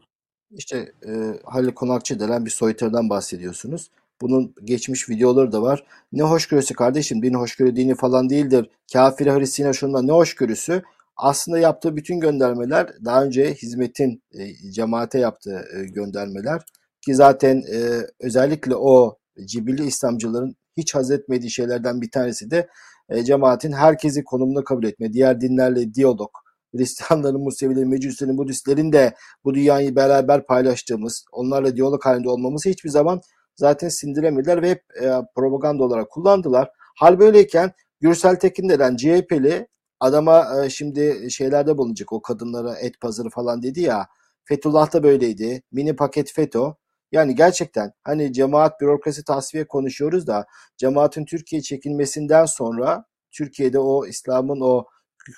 [0.51, 3.89] İşte e, Halil Konakçı denen bir soytarıdan bahsediyorsunuz.
[4.21, 5.83] Bunun geçmiş videoları da var.
[6.13, 8.69] Ne hoşgörüsü kardeşim, din hoşgörü dini falan değildir.
[8.93, 10.83] Kafire, Hristiyan şundan ne hoşgörüsü?
[11.17, 16.61] Aslında yaptığı bütün göndermeler daha önce hizmetin e, cemaate yaptığı e, göndermeler
[17.05, 17.79] ki zaten e,
[18.19, 22.67] özellikle o Cibilli İslamcıların hiç haz etmediği şeylerden bir tanesi de
[23.09, 26.29] e, cemaatin herkesi konumuna kabul etme, diğer dinlerle diyalog,
[26.75, 33.21] Hristiyanların, Musevilerin, Mecuslerin, Budistlerin de bu dünyayı beraber paylaştığımız, onlarla diyalog halinde olmamızı hiçbir zaman
[33.55, 36.69] zaten sindiremediler ve hep e, propaganda olarak kullandılar.
[36.99, 39.67] Hal böyleyken Gürsel Tekin denen CHP'li
[40.01, 44.07] adama e, şimdi şeylerde bulunacak o kadınlara et pazarı falan dedi ya
[44.45, 45.63] Fethullah da böyleydi.
[45.71, 46.73] Mini paket FETÖ.
[47.11, 50.45] Yani gerçekten hani cemaat bürokrasi tasfiye konuşuyoruz da
[50.77, 54.85] cemaatin Türkiye çekilmesinden sonra Türkiye'de o İslam'ın o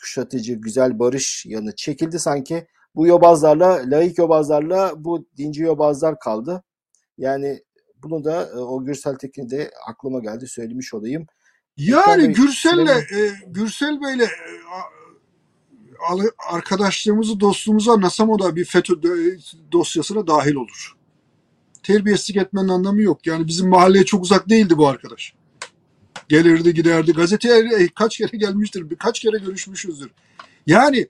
[0.01, 2.67] kuşatıcı güzel barış yanı çekildi sanki.
[2.95, 6.63] Bu yobazlarla, laik yobazlarla bu dinci yobazlar kaldı.
[7.17, 7.63] Yani
[8.03, 9.49] bunu da e, o Gürsel Tekin
[9.87, 11.27] aklıma geldi söylemiş olayım.
[11.77, 14.29] Yani Gürsel'le e, Gürsel Bey'le e,
[16.49, 20.93] arkadaşlığımızı, dostluğumuzu anlasam o da bir FETÖ do- dosyasına dahil olur.
[21.83, 23.27] Terbiyesizlik etmenin anlamı yok.
[23.27, 25.33] Yani bizim mahalleye çok uzak değildi bu arkadaş.
[26.29, 27.13] Gelirdi giderdi.
[27.13, 28.89] Gazeteye kaç kere gelmiştir.
[28.89, 30.11] Birkaç kere görüşmüşüzdür.
[30.67, 31.07] Yani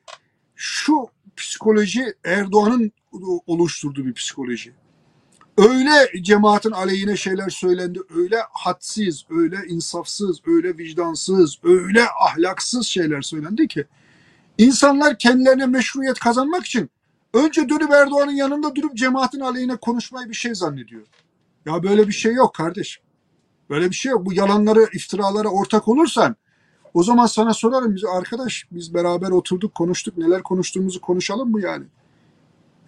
[0.56, 1.08] şu
[1.38, 2.92] psikoloji Erdoğan'ın
[3.48, 4.74] oluşturduğu bir psikoloji.
[5.58, 8.00] Öyle cemaatin aleyhine şeyler söylendi.
[8.16, 13.86] Öyle hadsiz, öyle insafsız, öyle vicdansız, öyle ahlaksız şeyler söylendi ki
[14.58, 16.90] insanlar kendilerine meşruiyet kazanmak için
[17.34, 21.02] önce dönüp Erdoğan'ın yanında durup cemaatin aleyhine konuşmayı bir şey zannediyor.
[21.66, 23.04] Ya böyle bir şey yok kardeşim.
[23.70, 24.26] Böyle bir şey yok.
[24.26, 26.36] Bu yalanları, iftiralara ortak olursan
[26.94, 31.86] o zaman sana sorarım biz arkadaş biz beraber oturduk konuştuk neler konuştuğumuzu konuşalım mı yani?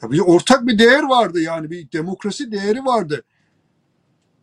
[0.03, 3.23] Ya bir ortak bir değer vardı yani bir demokrasi değeri vardı.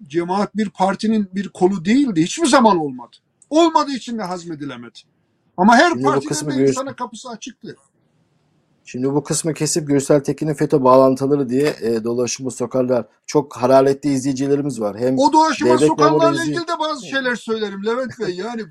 [0.06, 2.22] Cemaat bir partinin bir kolu değildi.
[2.22, 3.16] Hiçbir zaman olmadı.
[3.50, 4.98] Olmadığı için de hazmedilemedi.
[5.56, 7.76] Ama her Şimdi partinin de insana kapısı açıktı.
[8.84, 13.06] Şimdi bu kısmı kesip Gürsel Tekin'in FETÖ bağlantıları diye e, dolaşımı sokarlar.
[13.26, 14.98] Çok hararetli izleyicilerimiz var.
[14.98, 18.34] Hem O dolaşıma sokanlarla memuru ilgili de bazı şeyler söylerim Levent Bey.
[18.34, 18.62] Yani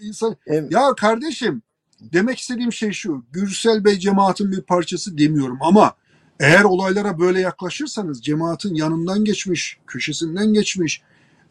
[0.00, 1.62] insan hem Ya kardeşim
[2.00, 3.24] demek istediğim şey şu.
[3.32, 5.94] Gürsel Bey cemaatin bir parçası demiyorum ama
[6.40, 11.02] eğer olaylara böyle yaklaşırsanız cemaatin yanından geçmiş, köşesinden geçmiş,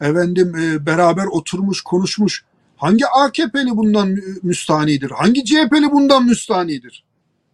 [0.01, 2.45] efendim e, beraber oturmuş, konuşmuş.
[2.77, 5.11] Hangi AKP'li bundan mü- müstanidir?
[5.11, 7.07] Hangi CHP'li bundan müstanidir?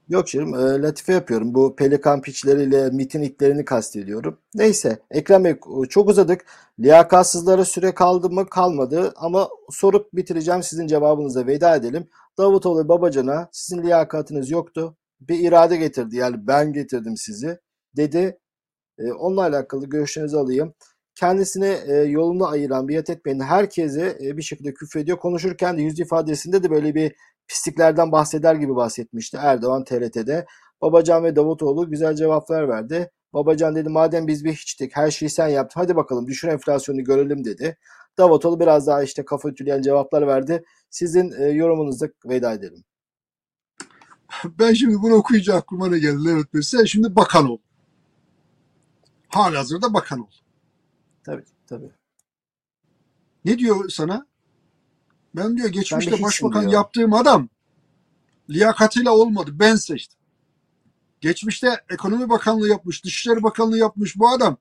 [0.09, 1.53] Yok canım e, latife yapıyorum.
[1.53, 4.37] Bu pelikan piçleriyle mitin itlerini kastediyorum.
[4.55, 6.45] Neyse Ekrem Bey e, çok uzadık.
[6.79, 12.07] Liyakatsızlara süre kaldı mı kalmadı ama sorup bitireceğim sizin cevabınıza veda edelim.
[12.37, 14.95] Davutoğlu Babacan'a sizin liyakatınız yoktu.
[15.29, 17.59] Bir irade getirdi yani ben getirdim sizi
[17.97, 18.39] dedi.
[18.99, 20.73] E, onunla alakalı görüşlerinizi alayım.
[21.15, 25.17] Kendisine e, yolunu ayıran, biat etmeyen herkese e, bir şekilde küfrediyor.
[25.17, 27.15] Konuşurken de yüz ifadesinde de böyle bir
[27.47, 30.45] pisliklerden bahseder gibi bahsetmişti Erdoğan TRT'de.
[30.81, 33.11] Babacan ve Davutoğlu güzel cevaplar verdi.
[33.33, 37.45] Babacan dedi madem biz bir hiçtik her şeyi sen yaptın hadi bakalım düşür enflasyonu görelim
[37.45, 37.77] dedi.
[38.17, 40.63] Davutoğlu biraz daha işte kafa ütüleyen cevaplar verdi.
[40.89, 42.83] Sizin e, yorumunuzla veda edelim.
[44.59, 46.61] Ben şimdi bunu okuyunca aklıma ne geldi Levent Bey?
[46.61, 47.57] Sen şimdi bakan ol.
[49.27, 50.31] Halihazırda bakan ol.
[51.23, 51.91] Tabii tabii.
[53.45, 54.27] Ne diyor sana?
[55.35, 56.73] Ben diyor geçmişte hiçim başbakan diyor.
[56.73, 57.49] yaptığım adam
[58.49, 59.51] liyakatıyla olmadı.
[59.53, 60.19] Ben seçtim.
[61.21, 64.57] Geçmişte ekonomi bakanlığı yapmış, dışişleri bakanlığı yapmış bu adam.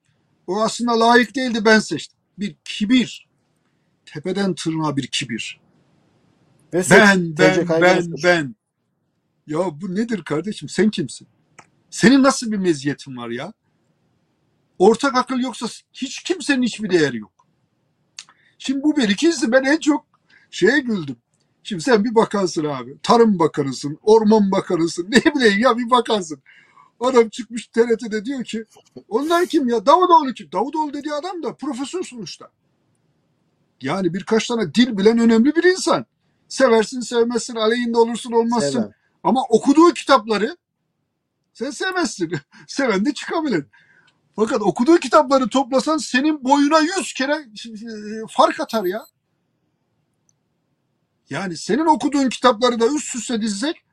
[0.47, 2.18] O aslında layık değildi ben seçtim.
[2.39, 3.29] Bir kibir.
[4.07, 5.61] Tepeden tırnağa bir kibir.
[6.75, 8.25] Ve Ben, ben, ben, suç.
[8.25, 8.55] ben.
[9.47, 10.68] Ya bu nedir kardeşim?
[10.68, 11.28] Sen kimsin?
[11.90, 13.53] Senin nasıl bir meziyetin var ya?
[14.78, 17.32] Ortak akıl yoksa hiç kimsenin hiçbir değeri yok.
[18.59, 19.09] Şimdi bu bir.
[19.09, 20.07] İkincisi ben en çok
[20.51, 21.16] şeye güldüm.
[21.62, 22.99] Şimdi sen bir bakansın abi.
[23.03, 25.07] Tarım bakanısın, orman bakanısın.
[25.11, 26.43] Ne bileyim ya bir bakansın.
[27.01, 28.64] Adam çıkmış TRT'de diyor ki
[29.09, 29.86] onlar kim ya?
[29.86, 30.53] Davutoğlu kim?
[30.53, 32.49] Davutoğlu dediği adam da profesör sonuçta.
[33.82, 36.07] Yani birkaç tane dil bilen önemli bir insan.
[36.49, 38.70] Seversin sevmezsin aleyhinde olursun olmazsın.
[38.70, 38.93] Sevmem.
[39.23, 40.57] Ama okuduğu kitapları
[41.53, 42.33] sen sevmezsin.
[42.66, 43.66] Seven de çıkabilir.
[44.37, 49.07] Fakat okuduğu kitapları toplasan senin boyuna yüz kere e, fark atar ya.
[51.31, 53.85] Yani senin okuduğun kitapları da üst üste dizsek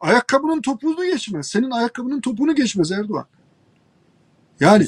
[0.00, 1.46] ayakkabının topuğunu geçmez.
[1.46, 3.26] Senin ayakkabının topuğunu geçmez Erdoğan.
[4.60, 4.86] Yani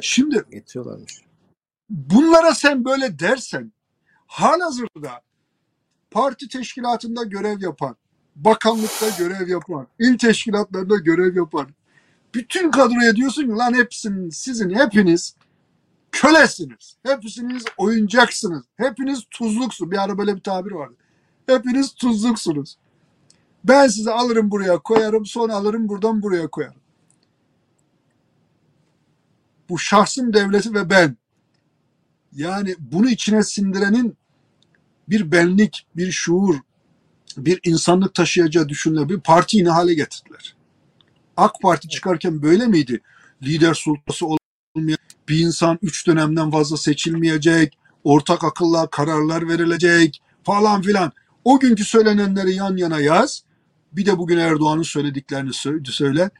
[0.00, 1.20] şimdi getiriyorlarmış.
[1.90, 3.72] bunlara sen böyle dersen
[4.26, 5.20] halihazırda
[6.10, 7.96] parti teşkilatında görev yapan,
[8.44, 11.68] bakanlıkta görev yapan, il teşkilatlarında görev yapan
[12.34, 15.34] bütün kadroya diyorsun ki lan hepsinin sizin hepiniz
[16.12, 16.96] kölesiniz.
[17.02, 18.62] Hepsiniz oyuncaksınız.
[18.76, 19.90] Hepiniz tuzluksunuz.
[19.90, 20.94] Bir ara böyle bir tabir vardı.
[21.46, 22.78] Hepiniz tuzluksunuz.
[23.64, 26.80] Ben sizi alırım buraya koyarım sonra alırım buradan buraya koyarım.
[29.68, 31.16] Bu şahsım devleti ve ben.
[32.32, 34.16] Yani bunu içine sindirenin
[35.08, 36.54] bir benlik, bir şuur,
[37.46, 40.54] bir insanlık taşıyacağı düşünülen bir parti yine hale getirdiler.
[41.36, 43.00] AK Parti çıkarken böyle miydi?
[43.42, 51.12] Lider sultası olmayan bir insan üç dönemden fazla seçilmeyecek, ortak akılla kararlar verilecek falan filan.
[51.44, 53.42] O günkü söylenenleri yan yana yaz.
[53.92, 55.52] Bir de bugün Erdoğan'ın söylediklerini
[55.84, 56.30] söyle.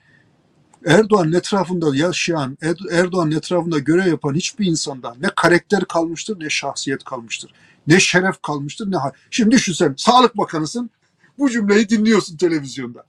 [0.87, 2.59] Erdoğan etrafında yaşayan,
[2.91, 7.55] Erdoğan etrafında görev yapan hiçbir insanda ne karakter kalmıştır ne şahsiyet kalmıştır.
[7.89, 9.11] Ne şeref kalmıştır ne hal.
[9.31, 10.91] Şimdi düşünsen Sağlık Bakanısın
[11.39, 13.05] bu cümleyi dinliyorsun televizyonda.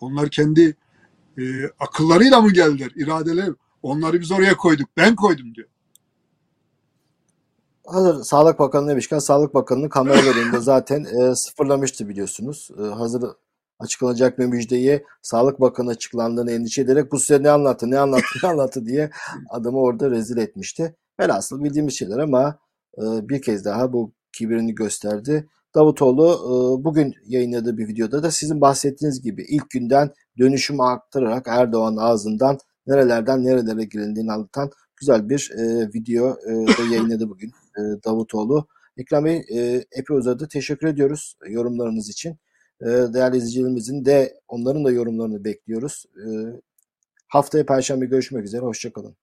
[0.00, 0.76] Onlar kendi
[1.38, 1.42] e,
[1.80, 3.50] akıllarıyla mı geldiler, iradeler?
[3.82, 5.68] Onları biz oraya koyduk, ben koydum diyor.
[7.86, 12.70] Hazır Sağlık Bakanı demişken Sağlık Bakanı'nın kameralarında zaten e, sıfırlamıştı biliyorsunuz.
[12.78, 13.22] E, hazır
[13.78, 18.48] açıklanacak bir müjdeyi Sağlık Bakanı açıklandığını endişe ederek bu size ne anlattı, ne anlattı, ne
[18.48, 19.10] anlattı diye
[19.50, 20.96] adamı orada rezil etmişti.
[21.20, 22.58] Velhasıl bildiğimiz şeyler ama
[22.98, 25.48] e, bir kez daha bu kibirini gösterdi.
[25.74, 31.96] Davutoğlu e, bugün yayınladığı bir videoda da sizin bahsettiğiniz gibi ilk günden dönüşümü aktararak Erdoğan
[31.96, 38.66] ağzından nerelerden nerelere girildiğini anlatan güzel bir e, video e, da yayınladı bugün e, Davutoğlu.
[38.96, 40.48] Ekrem Bey e, epey uzadı.
[40.48, 42.38] Teşekkür ediyoruz yorumlarınız için.
[42.82, 46.04] E, değerli izleyicilerimizin de onların da yorumlarını bekliyoruz.
[46.16, 46.26] E,
[47.28, 48.62] haftaya Perşembe görüşmek üzere.
[48.62, 49.16] Hoşçakalın.